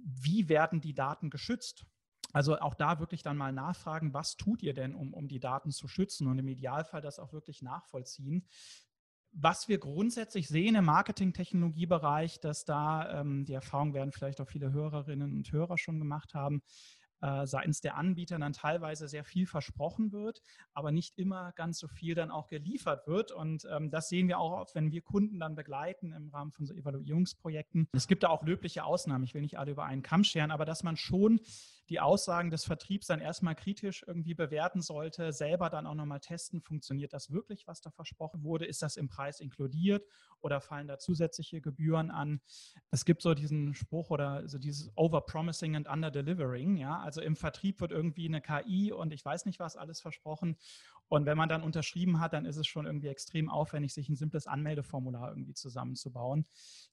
[0.04, 1.86] Wie werden die Daten geschützt?
[2.32, 5.70] Also auch da wirklich dann mal nachfragen, was tut ihr denn, um, um die Daten
[5.70, 8.46] zu schützen und im Idealfall das auch wirklich nachvollziehen.
[9.34, 14.72] Was wir grundsätzlich sehen im Marketing-Technologiebereich, dass da, ähm, die Erfahrung werden vielleicht auch viele
[14.72, 16.62] Hörerinnen und Hörer schon gemacht haben,
[17.22, 20.42] äh, seitens der Anbieter dann teilweise sehr viel versprochen wird,
[20.74, 23.30] aber nicht immer ganz so viel dann auch geliefert wird.
[23.30, 26.66] Und ähm, das sehen wir auch oft, wenn wir Kunden dann begleiten im Rahmen von
[26.66, 27.88] so Evaluierungsprojekten.
[27.92, 29.22] Es gibt da auch löbliche Ausnahmen.
[29.22, 31.40] Ich will nicht alle über einen Kamm scheren, aber dass man schon
[31.88, 36.60] die Aussagen des Vertriebs dann erstmal kritisch irgendwie bewerten sollte, selber dann auch nochmal testen,
[36.60, 38.64] funktioniert das wirklich, was da versprochen wurde?
[38.66, 40.06] Ist das im Preis inkludiert
[40.40, 42.40] oder fallen da zusätzliche Gebühren an?
[42.90, 47.80] Es gibt so diesen Spruch oder so dieses Overpromising and Underdelivering, ja, also im Vertrieb
[47.80, 50.56] wird irgendwie eine KI und ich weiß nicht was alles versprochen
[51.08, 54.16] und wenn man dann unterschrieben hat, dann ist es schon irgendwie extrem aufwendig, sich ein
[54.16, 56.46] simples Anmeldeformular irgendwie zusammenzubauen.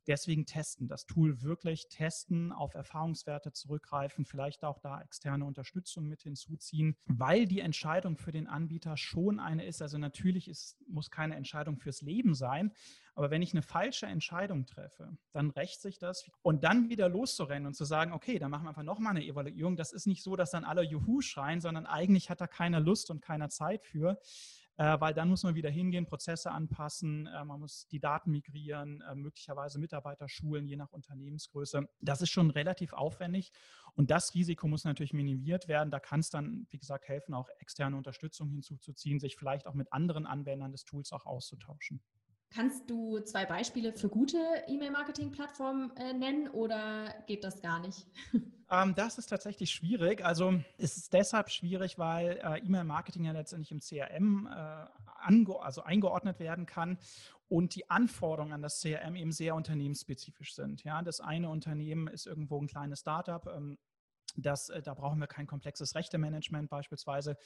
[0.07, 6.21] Deswegen testen, das Tool wirklich testen, auf Erfahrungswerte zurückgreifen, vielleicht auch da externe Unterstützung mit
[6.21, 9.81] hinzuziehen, weil die Entscheidung für den Anbieter schon eine ist.
[9.81, 12.73] Also natürlich ist, muss keine Entscheidung fürs Leben sein,
[13.19, 16.23] Aber wenn ich eine falsche Entscheidung treffe, dann rächt sich das.
[16.41, 19.75] Und dann wieder loszurennen und zu sagen, okay, dann machen wir einfach nochmal eine Evaluierung.
[19.75, 23.11] Das ist nicht so, dass dann alle Juhu schreien, sondern eigentlich hat da keiner Lust
[23.11, 24.17] und keiner Zeit für
[24.77, 29.01] äh, weil dann muss man wieder hingehen, Prozesse anpassen, äh, man muss die Daten migrieren,
[29.01, 31.89] äh, möglicherweise Mitarbeiter schulen, je nach Unternehmensgröße.
[31.99, 33.51] Das ist schon relativ aufwendig
[33.95, 35.91] und das Risiko muss natürlich minimiert werden.
[35.91, 39.91] Da kann es dann, wie gesagt, helfen, auch externe Unterstützung hinzuzuziehen, sich vielleicht auch mit
[39.91, 42.01] anderen Anwendern des Tools auch auszutauschen.
[42.51, 48.07] Kannst du zwei Beispiele für gute E-Mail-Marketing-Plattformen äh, nennen oder geht das gar nicht?
[48.71, 50.23] Ähm, das ist tatsächlich schwierig.
[50.23, 56.39] Also es ist deshalb schwierig, weil äh, E-Mail-Marketing ja letztendlich im CRM äh, also eingeordnet
[56.39, 56.99] werden kann
[57.47, 60.83] und die Anforderungen an das CRM eben sehr unternehmensspezifisch sind.
[60.83, 63.43] Ja, das eine Unternehmen ist irgendwo ein kleines Startup.
[63.47, 63.79] Ähm,
[64.35, 67.37] das, äh, da brauchen wir kein komplexes Rechtemanagement beispielsweise.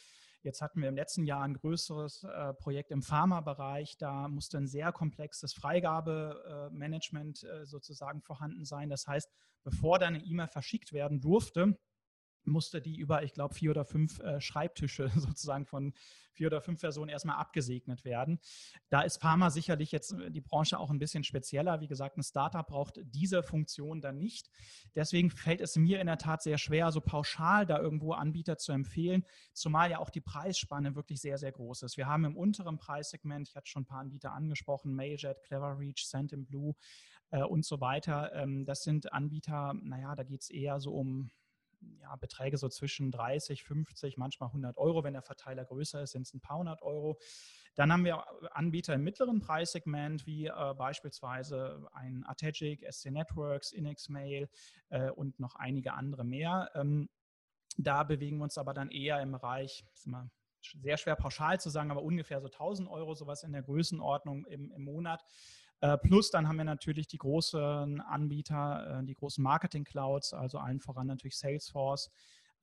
[0.44, 3.98] Jetzt hatten wir im letzten Jahr ein größeres äh, Projekt im Pharmabereich.
[3.98, 8.90] Da musste ein sehr komplexes Freigabemanagement äh, sozusagen vorhanden sein.
[8.90, 9.30] Das heißt,
[9.64, 11.78] bevor da eine E-Mail verschickt werden durfte,
[12.46, 15.94] musste die über, ich glaube, vier oder fünf äh, Schreibtische sozusagen von
[16.34, 18.40] vier oder fünf Personen erstmal abgesegnet werden.
[18.90, 21.80] Da ist Pharma sicherlich jetzt äh, die Branche auch ein bisschen spezieller.
[21.82, 24.50] Wie gesagt, ein Startup braucht diese Funktion dann nicht.
[24.96, 28.72] Deswegen fällt es mir in der Tat sehr schwer, so pauschal da irgendwo Anbieter zu
[28.72, 31.98] empfehlen, zumal ja auch die Preisspanne wirklich sehr, sehr groß ist.
[31.98, 36.74] Wir haben im unteren Preissegment, ich hatte schon ein paar Anbieter angesprochen, Mailjet, Cleverreach, Sendinblue
[37.32, 38.34] äh, und so weiter.
[38.34, 41.30] Ähm, das sind Anbieter, naja, da geht es eher so um
[42.02, 45.04] ja, Beträge so zwischen 30, 50, manchmal 100 Euro.
[45.04, 47.20] Wenn der Verteiler größer ist, sind es ein paar hundert Euro.
[47.76, 48.24] Dann haben wir
[48.56, 54.48] Anbieter im mittleren Preissegment, wie äh, beispielsweise ein Artegic, SC Networks, InexMail
[54.90, 56.70] äh, und noch einige andere mehr.
[56.76, 57.10] Ähm,
[57.78, 60.30] da bewegen wir uns aber dann eher im Bereich, ist immer
[60.62, 64.72] sehr schwer pauschal zu sagen, aber ungefähr so 1000 Euro, sowas in der Größenordnung im,
[64.72, 65.24] im Monat.
[65.84, 70.80] Äh, plus dann haben wir natürlich die großen Anbieter, äh, die großen Marketing-Clouds, also allen
[70.80, 72.10] voran natürlich Salesforce,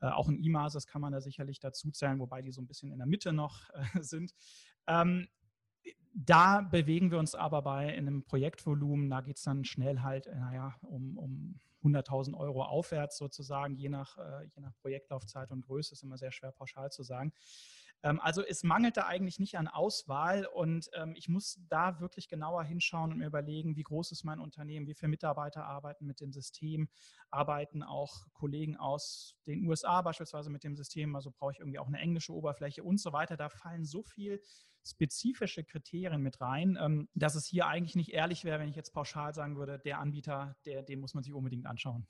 [0.00, 2.66] äh, auch ein IMAS, das kann man da sicherlich dazu zählen, wobei die so ein
[2.66, 3.68] bisschen in der Mitte noch
[4.00, 4.32] sind.
[4.86, 5.28] Ähm,
[6.14, 10.26] da bewegen wir uns aber bei in einem Projektvolumen, da geht es dann schnell halt,
[10.26, 14.16] naja, um, um 100.000 Euro aufwärts sozusagen, je nach,
[14.54, 17.32] je nach Projektlaufzeit und Größe, ist immer sehr schwer pauschal zu sagen.
[18.02, 22.28] Ähm, also es mangelt da eigentlich nicht an Auswahl und ähm, ich muss da wirklich
[22.28, 26.20] genauer hinschauen und mir überlegen, wie groß ist mein Unternehmen, wie viele Mitarbeiter arbeiten mit
[26.20, 26.88] dem System,
[27.30, 31.88] arbeiten auch Kollegen aus den USA beispielsweise mit dem System, also brauche ich irgendwie auch
[31.88, 33.36] eine englische Oberfläche und so weiter.
[33.36, 34.40] Da fallen so viel
[34.82, 38.92] spezifische Kriterien mit rein, ähm, dass es hier eigentlich nicht ehrlich wäre, wenn ich jetzt
[38.92, 42.06] pauschal sagen würde, der Anbieter, der, den muss man sich unbedingt anschauen.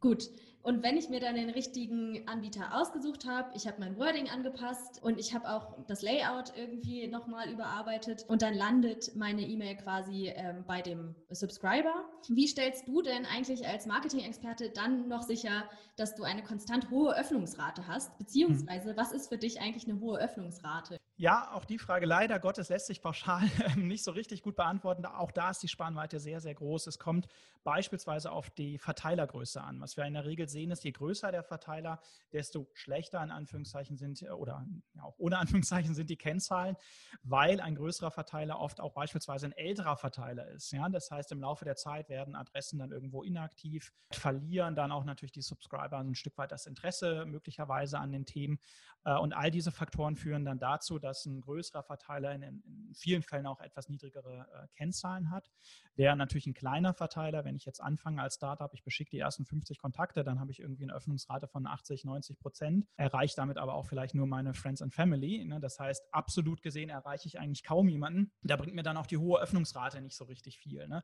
[0.00, 0.30] Gut,
[0.62, 5.02] und wenn ich mir dann den richtigen Anbieter ausgesucht habe, ich habe mein Wording angepasst
[5.02, 10.28] und ich habe auch das Layout irgendwie nochmal überarbeitet und dann landet meine E-Mail quasi
[10.28, 12.04] ähm, bei dem Subscriber.
[12.28, 15.64] Wie stellst du denn eigentlich als Marketing-Experte dann noch sicher,
[15.96, 18.18] dass du eine konstant hohe Öffnungsrate hast?
[18.18, 20.98] Beziehungsweise, was ist für dich eigentlich eine hohe Öffnungsrate?
[21.20, 23.42] Ja, auch die Frage leider Gottes lässt sich pauschal
[23.76, 25.04] nicht so richtig gut beantworten.
[25.04, 26.86] Auch da ist die Spannweite sehr, sehr groß.
[26.86, 27.28] Es kommt
[27.62, 29.82] beispielsweise auf die Verteilergröße an.
[29.82, 32.00] Was wir in der Regel sehen, ist, je größer der Verteiler,
[32.32, 36.78] desto schlechter in Anführungszeichen sind äh, oder ja, auch ohne Anführungszeichen sind die Kennzahlen,
[37.22, 40.72] weil ein größerer Verteiler oft auch beispielsweise ein älterer Verteiler ist.
[40.72, 40.88] Ja?
[40.88, 45.32] Das heißt, im Laufe der Zeit werden Adressen dann irgendwo inaktiv, verlieren dann auch natürlich
[45.32, 48.58] die Subscriber ein Stück weit das Interesse möglicherweise an den Themen.
[49.04, 52.94] Äh, und all diese Faktoren führen dann dazu, dass dass ein größerer Verteiler in, in
[52.94, 55.50] vielen Fällen auch etwas niedrigere äh, Kennzahlen hat.
[55.96, 59.44] Wäre natürlich ein kleiner Verteiler, wenn ich jetzt anfange als Startup, ich beschicke die ersten
[59.44, 63.74] 50 Kontakte, dann habe ich irgendwie eine Öffnungsrate von 80, 90 Prozent, erreiche damit aber
[63.74, 65.44] auch vielleicht nur meine Friends and Family.
[65.44, 65.60] Ne?
[65.60, 68.32] Das heißt, absolut gesehen erreiche ich eigentlich kaum jemanden.
[68.42, 70.86] Da bringt mir dann auch die hohe Öffnungsrate nicht so richtig viel.
[70.86, 71.02] Ne?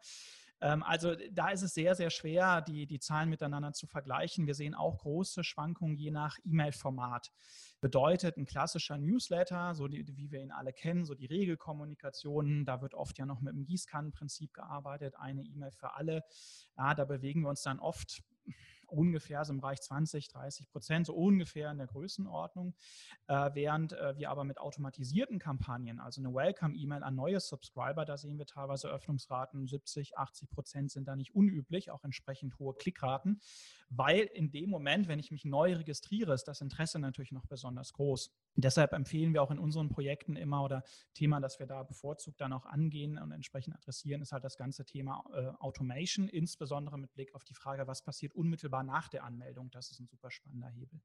[0.60, 4.46] Ähm, also da ist es sehr, sehr schwer, die, die Zahlen miteinander zu vergleichen.
[4.46, 7.32] Wir sehen auch große Schwankungen je nach E-Mail-Format.
[7.80, 12.80] Bedeutet ein klassischer Newsletter, so die, wie wir ihn alle kennen, so die Regelkommunikation, da
[12.80, 16.24] wird oft ja noch mit dem Gießkannenprinzip gearbeitet, eine E-Mail für alle.
[16.76, 18.22] Ja, da bewegen wir uns dann oft
[18.88, 22.74] ungefähr so im Bereich 20, 30 Prozent, so ungefähr in der Größenordnung,
[23.28, 28.16] äh, während äh, wir aber mit automatisierten Kampagnen, also eine Welcome-E-Mail an neue Subscriber, da
[28.16, 33.40] sehen wir teilweise Öffnungsraten 70, 80 Prozent sind da nicht unüblich, auch entsprechend hohe Klickraten,
[33.88, 37.92] weil in dem Moment, wenn ich mich neu registriere, ist das Interesse natürlich noch besonders
[37.92, 38.32] groß.
[38.56, 40.82] Deshalb empfehlen wir auch in unseren Projekten immer oder
[41.14, 44.84] Thema, das wir da bevorzugt dann auch angehen und entsprechend adressieren, ist halt das ganze
[44.84, 49.70] Thema äh, Automation, insbesondere mit Blick auf die Frage, was passiert unmittelbar nach der Anmeldung.
[49.70, 51.00] Das ist ein super spannender Hebel.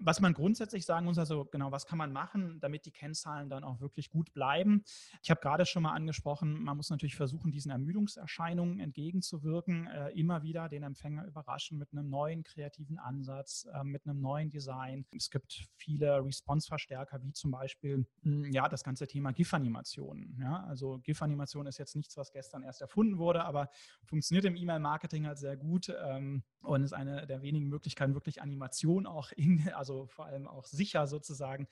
[0.00, 3.62] Was man grundsätzlich sagen muss, also genau, was kann man machen, damit die Kennzahlen dann
[3.62, 4.84] auch wirklich gut bleiben?
[5.22, 10.42] Ich habe gerade schon mal angesprochen, man muss natürlich versuchen, diesen Ermüdungserscheinungen entgegenzuwirken, äh, immer
[10.42, 15.04] wieder den Empfänger überraschen mit einem neuen kreativen Ansatz, äh, mit einem neuen Design.
[15.14, 20.38] Es gibt viele Response-Verstärker, wie zum Beispiel hm, ja, das ganze Thema GIF-Animationen.
[20.40, 20.64] Ja?
[20.64, 23.68] Also GIF-Animation ist jetzt nichts, was gestern erst erfunden wurde, aber
[24.04, 29.06] funktioniert im E-Mail-Marketing halt sehr gut ähm, und ist eine der wenigen Möglichkeiten, wirklich Animation
[29.06, 31.66] auch in, also vor allem auch sicher sozusagen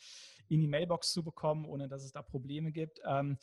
[0.49, 3.01] in die Mailbox zu bekommen, ohne dass es da Probleme gibt.
[3.07, 3.38] Ähm,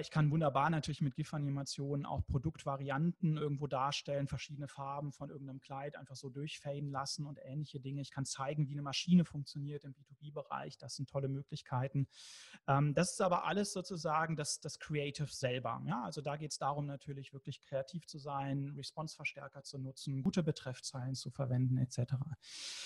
[0.00, 5.96] ich kann wunderbar natürlich mit GIF-Animationen auch Produktvarianten irgendwo darstellen, verschiedene Farben von irgendeinem Kleid
[5.96, 8.02] einfach so durchfaden lassen und ähnliche Dinge.
[8.02, 10.76] Ich kann zeigen, wie eine Maschine funktioniert im B2B-Bereich.
[10.76, 12.08] Das sind tolle Möglichkeiten.
[12.68, 15.82] Ähm, das ist aber alles sozusagen das, das Creative selber.
[15.86, 16.02] Ja?
[16.04, 21.14] Also da geht es darum, natürlich wirklich kreativ zu sein, Response-Verstärker zu nutzen, gute Betreffzeilen
[21.14, 22.14] zu verwenden etc.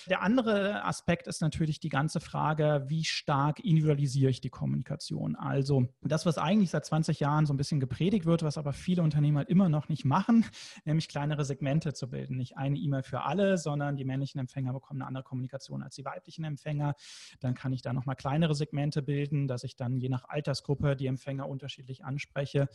[0.07, 5.35] Der andere Aspekt ist natürlich die ganze Frage, wie stark individualisiere ich die Kommunikation?
[5.35, 9.02] Also das, was eigentlich seit 20 Jahren so ein bisschen gepredigt wird, was aber viele
[9.02, 10.44] Unternehmen halt immer noch nicht machen,
[10.84, 12.36] nämlich kleinere Segmente zu bilden.
[12.36, 16.04] Nicht eine E-Mail für alle, sondern die männlichen Empfänger bekommen eine andere Kommunikation als die
[16.04, 16.94] weiblichen Empfänger.
[17.40, 21.06] Dann kann ich da nochmal kleinere Segmente bilden, dass ich dann je nach Altersgruppe die
[21.06, 22.68] Empfänger unterschiedlich anspreche,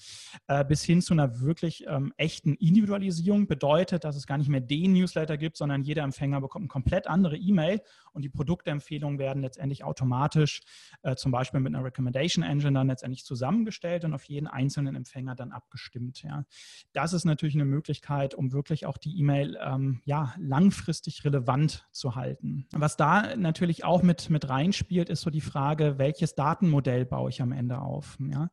[0.47, 3.47] äh, bis hin zu einer wirklich ähm, echten Individualisierung.
[3.47, 7.07] Bedeutet, dass es gar nicht mehr den Newsletter gibt, sondern jeder Empfänger bekommt eine komplett
[7.07, 7.81] andere E-Mail
[8.13, 10.61] und die Produktempfehlungen werden letztendlich automatisch
[11.01, 15.35] äh, zum Beispiel mit einer Recommendation Engine dann letztendlich zusammengestellt und auf jeden einzelnen Empfänger
[15.35, 16.23] dann abgestimmt.
[16.23, 16.45] Ja.
[16.93, 22.15] Das ist natürlich eine Möglichkeit, um wirklich auch die E-Mail ähm, ja, langfristig relevant zu
[22.15, 22.67] halten.
[22.71, 27.41] Was da natürlich auch mit, mit reinspielt, ist so die Frage, welches Datenmodell baue ich
[27.41, 28.17] am Ende auf?
[28.19, 28.49] Ja.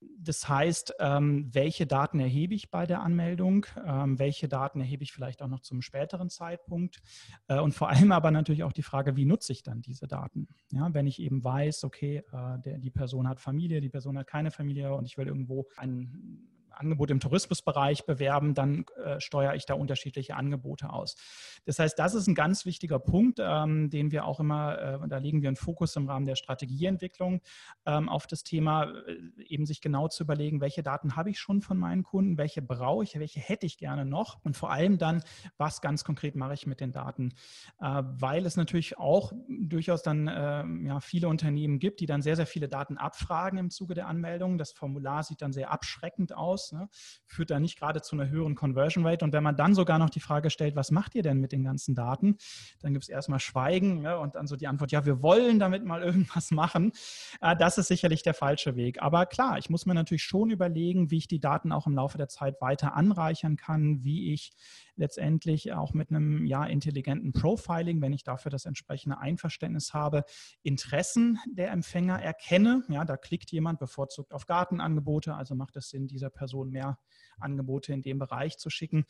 [0.00, 3.66] Das heißt, ähm, welche Daten erhebe ich bei der Anmeldung?
[3.84, 7.00] Ähm, welche Daten erhebe ich vielleicht auch noch zum späteren Zeitpunkt?
[7.48, 10.48] Äh, und vor allem aber natürlich auch die Frage, wie nutze ich dann diese Daten?
[10.70, 14.50] Ja, wenn ich eben weiß, okay, äh, die Person hat Familie, die Person hat keine
[14.50, 19.74] Familie und ich will irgendwo einen Angebot im Tourismusbereich bewerben, dann äh, steuere ich da
[19.74, 21.16] unterschiedliche Angebote aus.
[21.64, 25.18] Das heißt, das ist ein ganz wichtiger Punkt, ähm, den wir auch immer, äh, da
[25.18, 27.40] legen wir einen Fokus im Rahmen der Strategieentwicklung
[27.86, 31.60] ähm, auf das Thema, äh, eben sich genau zu überlegen, welche Daten habe ich schon
[31.60, 35.22] von meinen Kunden, welche brauche ich, welche hätte ich gerne noch und vor allem dann,
[35.56, 37.34] was ganz konkret mache ich mit den Daten,
[37.80, 42.36] äh, weil es natürlich auch durchaus dann ähm, ja, viele Unternehmen gibt, die dann sehr,
[42.36, 44.58] sehr viele Daten abfragen im Zuge der Anmeldung.
[44.58, 46.88] Das Formular sieht dann sehr abschreckend aus ne,
[47.26, 49.24] führt da nicht gerade zu einer höheren Conversion Rate.
[49.24, 51.64] Und wenn man dann sogar noch die Frage stellt, was macht ihr denn mit den
[51.64, 52.36] ganzen Daten,
[52.80, 55.84] dann gibt es erstmal Schweigen ne, und dann so die Antwort, ja, wir wollen damit
[55.84, 56.92] mal irgendwas machen.
[57.40, 59.02] Äh, das ist sicherlich der falsche Weg.
[59.02, 62.18] Aber klar, ich muss mir natürlich schon überlegen, wie ich die Daten auch im Laufe
[62.18, 64.52] der Zeit weiter anreichern kann, wie ich
[64.98, 70.24] letztendlich auch mit einem ja, intelligenten Profiling, wenn ich dafür das entsprechende Einverständnis habe,
[70.62, 72.82] Interessen der Empfänger erkenne.
[72.88, 76.98] Ja, da klickt jemand bevorzugt auf Gartenangebote, also macht es Sinn, dieser Person mehr
[77.40, 79.04] Angebote in dem Bereich zu schicken.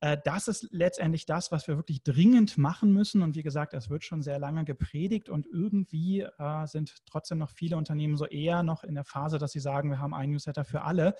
[0.00, 3.22] Äh, das ist letztendlich das, was wir wirklich dringend machen müssen.
[3.22, 7.50] Und wie gesagt, es wird schon sehr lange gepredigt und irgendwie äh, sind trotzdem noch
[7.50, 10.64] viele Unternehmen so eher noch in der Phase, dass sie sagen, wir haben einen Newsletter
[10.64, 11.14] für alle.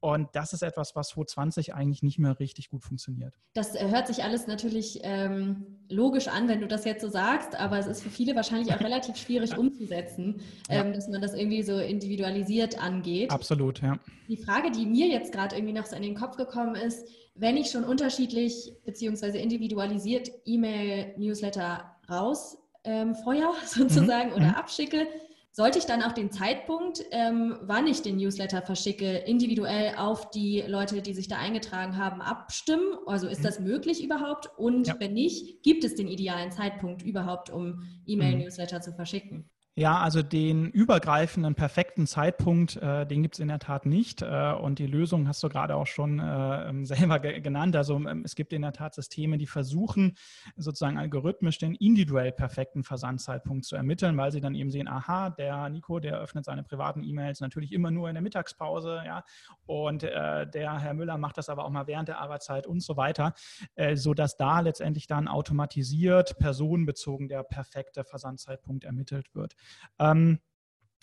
[0.00, 3.34] Und das ist etwas, was 2020 eigentlich nicht mehr richtig gut funktioniert.
[3.54, 7.54] Das äh, hört sich alles natürlich ähm, logisch an, wenn du das jetzt so sagst,
[7.58, 10.92] aber es ist für viele wahrscheinlich auch relativ schwierig umzusetzen, ähm, ja.
[10.92, 13.30] dass man das irgendwie so individualisiert angeht.
[13.30, 13.98] Absolut, ja.
[14.28, 17.56] Die Frage, die mir jetzt gerade irgendwie noch so in den Kopf gekommen ist, wenn
[17.56, 19.38] ich schon unterschiedlich bzw.
[19.40, 23.14] individualisiert E-Mail-Newsletter rausfeuer ähm,
[23.66, 24.36] sozusagen mhm.
[24.36, 24.54] oder mhm.
[24.54, 25.06] abschicke,
[25.54, 30.62] sollte ich dann auch den Zeitpunkt, ähm, wann ich den Newsletter verschicke, individuell auf die
[30.66, 32.96] Leute, die sich da eingetragen haben, abstimmen?
[33.06, 33.44] Also ist mhm.
[33.44, 34.48] das möglich überhaupt?
[34.56, 34.96] Und ja.
[34.98, 39.50] wenn nicht, gibt es den idealen Zeitpunkt überhaupt, um E-Mail-Newsletter zu verschicken?
[39.74, 44.20] Ja, also den übergreifenden, perfekten Zeitpunkt, äh, den gibt es in der Tat nicht.
[44.20, 47.74] Äh, und die Lösung hast du gerade auch schon äh, ähm, selber ge genannt.
[47.74, 50.18] Also ähm, es gibt in der Tat Systeme, die versuchen,
[50.56, 55.70] sozusagen algorithmisch den individuell perfekten Versandzeitpunkt zu ermitteln, weil sie dann eben sehen, aha, der
[55.70, 59.24] Nico, der öffnet seine privaten E-Mails natürlich immer nur in der Mittagspause, ja,
[59.64, 62.98] und äh, der Herr Müller macht das aber auch mal während der Arbeitszeit und so
[62.98, 63.32] weiter,
[63.76, 69.54] äh, sodass da letztendlich dann automatisiert, personenbezogen der perfekte Versandzeitpunkt ermittelt wird.
[69.98, 70.40] Ähm,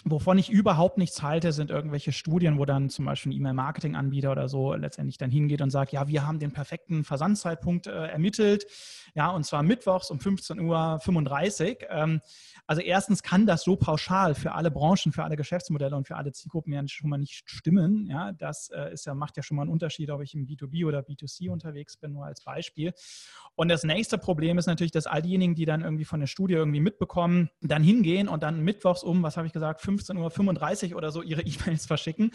[0.06, 4.48] Wovon ich überhaupt nichts halte, sind irgendwelche Studien, wo dann zum Beispiel ein E-Mail-Marketing-Anbieter oder
[4.48, 8.66] so letztendlich dann hingeht und sagt, ja, wir haben den perfekten Versandzeitpunkt äh, ermittelt,
[9.14, 11.90] ja, und zwar mittwochs um 15.35 Uhr.
[11.90, 12.22] Ähm,
[12.66, 16.32] also erstens kann das so pauschal für alle Branchen, für alle Geschäftsmodelle und für alle
[16.32, 18.06] Zielgruppen ja schon mal nicht stimmen.
[18.06, 20.86] Ja, das äh, ist ja, macht ja schon mal einen Unterschied, ob ich im B2B
[20.86, 22.94] oder B2C unterwegs bin, nur als Beispiel.
[23.56, 26.54] Und das nächste Problem ist natürlich, dass all diejenigen, die dann irgendwie von der Studie
[26.54, 31.12] irgendwie mitbekommen, dann hingehen und dann mittwochs um, was habe ich gesagt, 15.35 Uhr oder
[31.12, 32.32] so ihre E-Mails verschicken.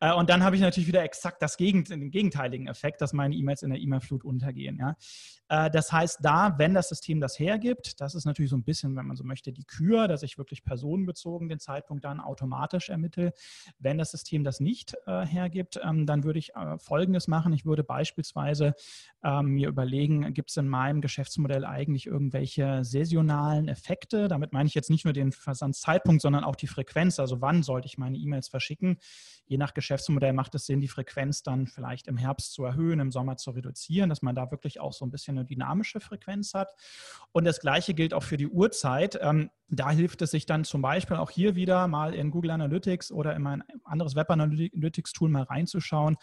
[0.00, 3.34] Äh, und dann habe ich natürlich wieder exakt das Gegend, den gegenteiligen Effekt, dass meine
[3.34, 4.78] E-Mails in der E-Mail-Flut untergehen.
[4.78, 4.96] Ja.
[5.48, 8.96] Äh, das heißt, da, wenn das System das hergibt, das ist natürlich so ein bisschen,
[8.96, 13.32] wenn man so möchte, die Kür, dass ich wirklich personenbezogen den Zeitpunkt dann automatisch ermittle.
[13.78, 17.52] Wenn das System das nicht äh, hergibt, ähm, dann würde ich äh, Folgendes machen.
[17.52, 18.74] Ich würde beispielsweise
[19.22, 24.28] ähm, mir überlegen, gibt es in meinem Geschäftsmodell eigentlich irgendwelche saisonalen Effekte?
[24.28, 26.95] Damit meine ich jetzt nicht nur den Versandzeitpunkt, sondern auch die Frequenz.
[26.96, 28.98] Also wann sollte ich meine E-Mails verschicken?
[29.46, 33.12] Je nach Geschäftsmodell macht es Sinn, die Frequenz dann vielleicht im Herbst zu erhöhen, im
[33.12, 36.72] Sommer zu reduzieren, dass man da wirklich auch so ein bisschen eine dynamische Frequenz hat.
[37.32, 39.18] Und das Gleiche gilt auch für die Uhrzeit.
[39.20, 43.12] Ähm, da hilft es sich dann zum Beispiel auch hier wieder mal in Google Analytics
[43.12, 46.16] oder in mein anderes Web Analytics Tool mal reinzuschauen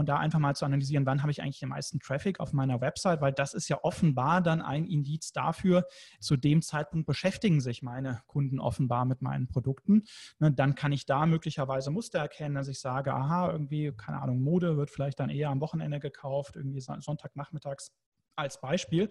[0.00, 2.80] und da einfach mal zu analysieren, wann habe ich eigentlich den meisten Traffic auf meiner
[2.80, 5.84] Website, weil das ist ja offenbar dann ein Indiz dafür,
[6.20, 10.04] zu dem Zeitpunkt beschäftigen sich meine Kunden offenbar mit meinen Produkten.
[10.38, 14.42] Ne, dann kann ich da möglicherweise Muster erkennen, dass ich sage, aha, irgendwie, keine Ahnung,
[14.42, 17.92] Mode wird vielleicht dann eher am Wochenende gekauft, irgendwie Sonntagnachmittags
[18.36, 19.08] als Beispiel.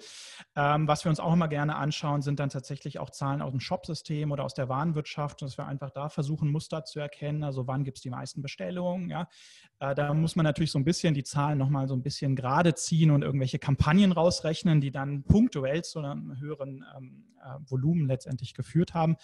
[0.56, 3.60] Ähm, was wir uns auch immer gerne anschauen, sind dann tatsächlich auch Zahlen aus dem
[3.60, 7.44] Shopsystem oder aus der Warenwirtschaft, dass wir einfach da versuchen, Muster zu erkennen.
[7.44, 9.10] Also wann gibt es die meisten Bestellungen.
[9.10, 9.28] Ja?
[9.80, 12.74] Äh, da muss man natürlich so ein bisschen die Zahlen nochmal so ein bisschen gerade
[12.76, 18.54] ziehen und irgendwelche Kampagnen rausrechnen, die dann punktuell zu einem höheren ähm, äh, Volumen letztendlich
[18.54, 19.16] geführt haben.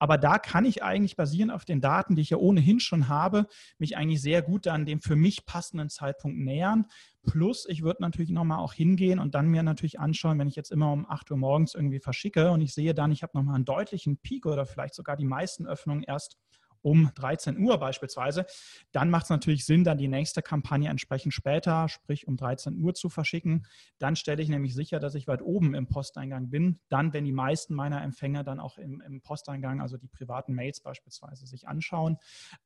[0.00, 3.46] Aber da kann ich eigentlich basierend auf den Daten, die ich ja ohnehin schon habe,
[3.78, 6.86] mich eigentlich sehr gut an dem für mich passenden Zeitpunkt nähern.
[7.22, 10.72] Plus, ich würde natürlich nochmal auch hingehen und dann mir natürlich anschauen, wenn ich jetzt
[10.72, 13.66] immer um 8 Uhr morgens irgendwie verschicke und ich sehe dann, ich habe nochmal einen
[13.66, 16.38] deutlichen Peak oder vielleicht sogar die meisten Öffnungen erst
[16.82, 18.46] um 13 Uhr beispielsweise,
[18.92, 22.94] dann macht es natürlich Sinn, dann die nächste Kampagne entsprechend später, sprich um 13 Uhr
[22.94, 23.66] zu verschicken.
[23.98, 26.80] Dann stelle ich nämlich sicher, dass ich weit oben im Posteingang bin.
[26.88, 30.80] Dann, wenn die meisten meiner Empfänger dann auch im, im Posteingang, also die privaten Mails
[30.80, 32.16] beispielsweise, sich anschauen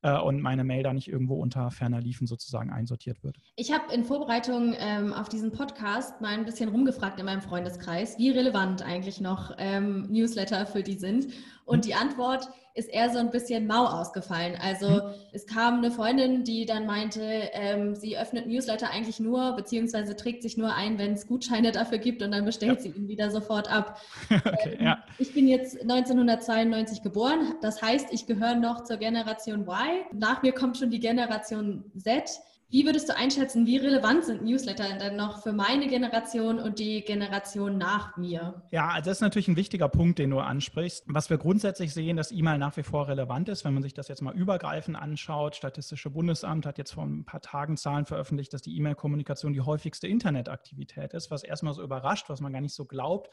[0.01, 3.37] äh, und meine Mail da nicht irgendwo unter ferner Liefen sozusagen einsortiert wird.
[3.55, 8.17] Ich habe in Vorbereitung ähm, auf diesen Podcast mal ein bisschen rumgefragt in meinem Freundeskreis,
[8.17, 11.27] wie relevant eigentlich noch ähm, Newsletter für die sind.
[11.65, 11.81] Und hm.
[11.81, 14.57] die Antwort ist eher so ein bisschen mau ausgefallen.
[14.61, 15.13] Also mhm.
[15.31, 17.21] es kam eine Freundin, die dann meinte,
[17.53, 21.99] ähm, sie öffnet Newsletter eigentlich nur, beziehungsweise trägt sich nur ein, wenn es Gutscheine dafür
[21.99, 22.81] gibt und dann bestellt ja.
[22.81, 24.01] sie ihn wieder sofort ab.
[24.29, 25.03] okay, ähm, ja.
[25.19, 30.03] Ich bin jetzt 1992 geboren, das heißt, ich gehöre noch zur Generation Y.
[30.11, 32.29] Nach mir kommt schon die Generation Z.
[32.69, 37.01] Wie würdest du einschätzen, wie relevant sind Newsletter denn noch für meine Generation und die
[37.01, 38.63] Generation nach mir?
[38.71, 41.03] Ja, also das ist natürlich ein wichtiger Punkt, den du ansprichst.
[41.05, 44.07] Was wir grundsätzlich sehen, dass E-Mail nach wie vor relevant ist, wenn man sich das
[44.07, 45.55] jetzt mal übergreifend anschaut.
[45.55, 50.07] Statistische Bundesamt hat jetzt vor ein paar Tagen Zahlen veröffentlicht, dass die E-Mail-Kommunikation die häufigste
[50.07, 53.29] Internetaktivität ist, was erstmal so überrascht, was man gar nicht so glaubt.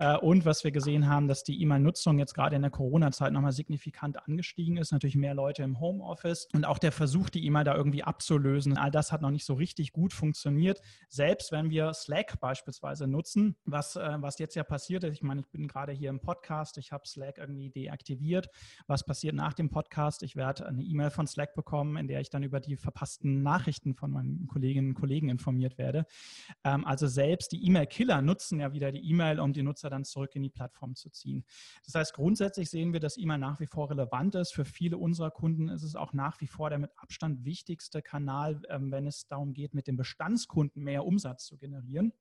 [0.00, 3.52] Äh, und was wir gesehen haben, dass die E-Mail-Nutzung jetzt gerade in der Corona-Zeit nochmal
[3.52, 4.90] signifikant angestiegen ist.
[4.90, 8.90] Natürlich mehr Leute im Homeoffice und auch der Versuch, die E-Mail da irgendwie abzulösen all
[8.90, 10.80] das hat noch nicht so richtig gut funktioniert.
[11.08, 15.40] Selbst wenn wir Slack beispielsweise nutzen, was, äh, was jetzt ja passiert ist, ich meine,
[15.40, 18.48] ich bin gerade hier im Podcast, ich habe Slack irgendwie deaktiviert.
[18.86, 20.22] Was passiert nach dem Podcast?
[20.22, 23.94] Ich werde eine E-Mail von Slack bekommen, in der ich dann über die verpassten Nachrichten
[23.94, 26.06] von meinen Kolleginnen und Kollegen informiert werde.
[26.64, 30.34] Ähm, also selbst die E-Mail-Killer nutzen ja wieder die E-Mail, um die Nutzer dann zurück
[30.34, 31.44] in die Plattform zu ziehen.
[31.84, 34.52] Das heißt, grundsätzlich sehen wir, dass E-Mail nach wie vor relevant ist.
[34.52, 38.61] Für viele unserer Kunden ist es auch nach wie vor der mit Abstand wichtigste Kanal,
[38.68, 42.12] wenn es darum geht, mit den Bestandskunden mehr Umsatz zu generieren.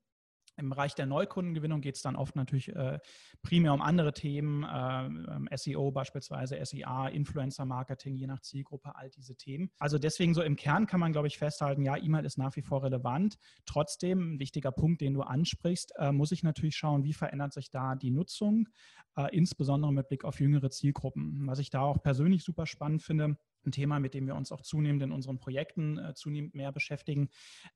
[0.58, 3.00] Im Bereich der Neukundengewinnung geht es dann oft natürlich äh,
[3.42, 9.72] primär um andere Themen, äh, SEO beispielsweise, SEA, Influencer-Marketing, je nach Zielgruppe, all diese Themen.
[9.80, 12.62] Also deswegen so im Kern kann man, glaube ich, festhalten, ja, E-Mail ist nach wie
[12.62, 13.38] vor relevant.
[13.66, 17.72] Trotzdem, ein wichtiger Punkt, den du ansprichst, äh, muss ich natürlich schauen, wie verändert sich
[17.72, 18.68] da die Nutzung,
[19.16, 21.48] äh, insbesondere mit Blick auf jüngere Zielgruppen.
[21.48, 24.62] Was ich da auch persönlich super spannend finde, Ein Thema, mit dem wir uns auch
[24.62, 27.30] zunehmend in unseren Projekten äh, zunehmend mehr beschäftigen,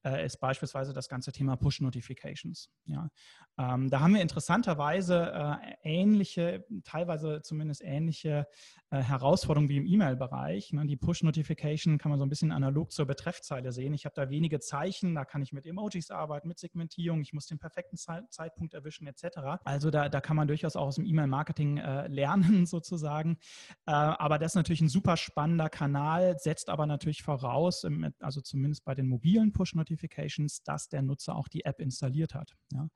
[0.04, 2.72] äh, ist beispielsweise das ganze Thema Push Notifications.
[2.86, 3.10] Ja.
[3.58, 8.48] Ähm, da haben wir interessanterweise äh, ähnliche, teilweise zumindest ähnliche
[8.90, 10.74] äh, Herausforderungen wie im E-Mail-Bereich.
[10.74, 10.86] Ne?
[10.86, 13.94] Die Push Notification kann man so ein bisschen analog zur Betreffzeile sehen.
[13.94, 17.48] Ich habe da wenige Zeichen, da kann ich mit Emojis arbeiten, mit Segmentierung, ich muss
[17.48, 19.62] den perfekten Ze Zeitpunkt erwischen etc.
[19.64, 23.38] Also da, da kann man durchaus auch aus dem E-Mail-Marketing äh, lernen sozusagen.
[23.86, 27.86] Äh, aber das ist natürlich ein super spannender Kanal, setzt aber natürlich voraus,
[28.20, 32.56] also zumindest bei den mobilen Push-Notifications, dass der Nutzer auch die App installiert hat.
[32.72, 32.88] Ja.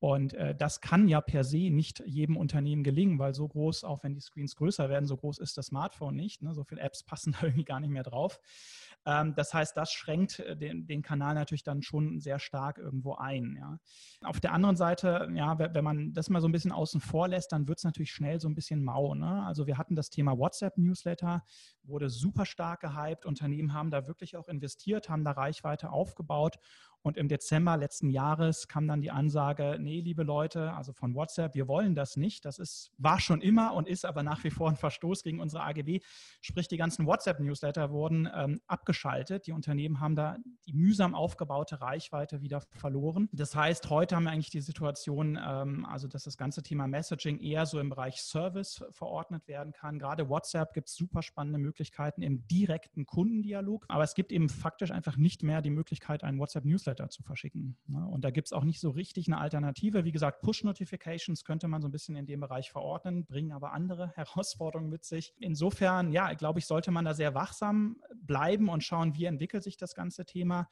[0.00, 4.02] Und äh, das kann ja per se nicht jedem Unternehmen gelingen, weil so groß, auch
[4.02, 6.42] wenn die Screens größer werden, so groß ist das Smartphone nicht.
[6.42, 6.54] Ne?
[6.54, 8.38] So viele Apps passen da irgendwie gar nicht mehr drauf.
[9.06, 13.14] Ähm, das heißt, das schränkt äh, den, den, Kanal natürlich dann schon sehr stark irgendwo
[13.14, 13.56] ein.
[13.58, 13.78] Ja.
[14.22, 17.52] Auf der anderen Seite, ja, wenn man das mal so ein bisschen außen vor lässt,
[17.52, 19.14] dann wird es natürlich schnell so ein bisschen mau.
[19.14, 19.44] Ne?
[19.46, 21.44] Also wir hatten das Thema WhatsApp-Newsletter,
[21.82, 23.26] wurde super stark gehypt.
[23.26, 26.58] Unternehmen haben da wirklich auch investiert, haben da Reichweite aufgebaut
[27.04, 31.54] und im Dezember letzten Jahres kam dann die Ansage, nee, liebe Leute, also von WhatsApp,
[31.54, 32.46] wir wollen das nicht.
[32.46, 35.64] Das ist, war schon immer und ist aber nach wie vor ein Verstoß gegen unsere
[35.64, 36.00] AGB.
[36.40, 39.46] Sprich, die ganzen WhatsApp-Newsletter wurden ähm, abgeschaltet.
[39.46, 43.28] Die Unternehmen haben da die mühsam aufgebaute Reichweite wieder verloren.
[43.32, 47.38] Das heißt, heute haben wir eigentlich die Situation, ähm, also dass das ganze Thema Messaging
[47.38, 49.98] eher so im Bereich Service verordnet werden kann.
[49.98, 54.90] Gerade WhatsApp gibt es super spannende Möglichkeiten im direkten Kundendialog, aber es gibt eben faktisch
[54.90, 57.76] einfach nicht mehr die Möglichkeit, einen WhatsApp-Newsletter Newsletter zu verschicken.
[57.86, 58.06] Ne?
[58.06, 60.04] Und da gibt es auch nicht so richtig eine Alternative.
[60.04, 64.12] Wie gesagt, Push-Notifications könnte man so ein bisschen in dem Bereich verordnen, bringen aber andere
[64.16, 65.34] Herausforderungen mit sich.
[65.38, 69.76] Insofern, ja, glaube ich, sollte man da sehr wachsam bleiben und schauen, wie entwickelt sich
[69.76, 70.68] das ganze Thema.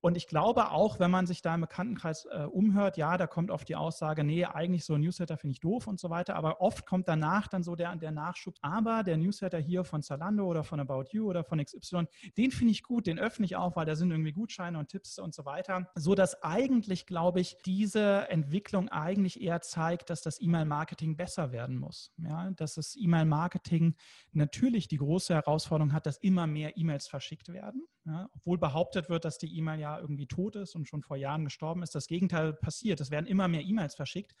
[0.00, 3.50] Und ich glaube auch, wenn man sich da im Bekanntenkreis äh, umhört, ja, da kommt
[3.50, 6.36] oft die Aussage, nee, eigentlich so ein Newsletter finde ich doof und so weiter.
[6.36, 8.54] Aber oft kommt danach dann so der, der Nachschub.
[8.60, 12.72] Aber der Newsletter hier von Zalando oder von About You oder von XY, den finde
[12.72, 15.44] ich gut, den öffne ich auch, weil da sind irgendwie Gutscheine und Tipps und so
[15.44, 15.90] weiter.
[15.96, 21.76] So dass eigentlich, glaube ich, diese Entwicklung eigentlich eher zeigt, dass das E-Mail-Marketing besser werden
[21.76, 22.12] muss.
[22.18, 23.96] Ja, dass das E-Mail-Marketing
[24.32, 27.86] natürlich die große Herausforderung hat, dass immer mehr E-Mails verschickt werden.
[28.08, 31.44] Ja, obwohl behauptet wird, dass die E-Mail ja irgendwie tot ist und schon vor Jahren
[31.44, 31.94] gestorben ist.
[31.94, 33.02] Das Gegenteil passiert.
[33.02, 34.34] Es werden immer mehr E-Mails verschickt.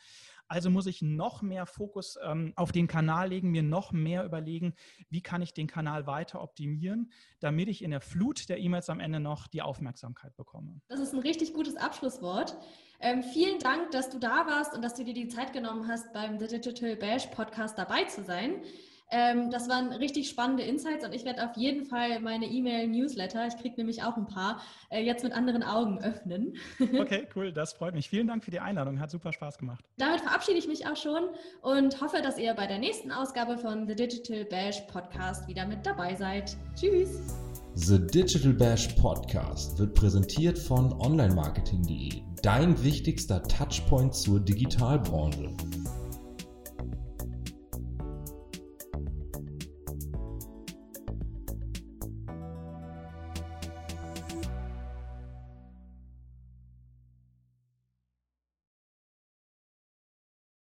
[0.46, 4.74] Also muss ich noch mehr Fokus ähm, auf den Kanal legen, mir noch mehr überlegen,
[5.10, 9.00] wie kann ich den Kanal weiter optimieren, damit ich in der Flut der E-Mails am
[9.00, 10.80] Ende noch die Aufmerksamkeit bekomme.
[10.88, 12.56] Das ist ein richtig gutes Abschlusswort.
[13.00, 16.14] Ähm, vielen Dank, dass du da warst und dass du dir die Zeit genommen hast,
[16.14, 18.62] beim The Digital Bash Podcast dabei zu sein.
[19.10, 23.56] Ähm, das waren richtig spannende Insights und ich werde auf jeden Fall meine E-Mail-Newsletter, ich
[23.56, 26.56] kriege nämlich auch ein paar, äh, jetzt mit anderen Augen öffnen.
[26.98, 28.08] okay, cool, das freut mich.
[28.08, 29.82] Vielen Dank für die Einladung, hat super Spaß gemacht.
[29.96, 31.30] Damit verabschiede ich mich auch schon
[31.62, 35.86] und hoffe, dass ihr bei der nächsten Ausgabe von The Digital Bash Podcast wieder mit
[35.86, 36.56] dabei seid.
[36.78, 37.34] Tschüss!
[37.74, 45.54] The Digital Bash Podcast wird präsentiert von onlinemarketing.de, dein wichtigster Touchpoint zur Digitalbranche.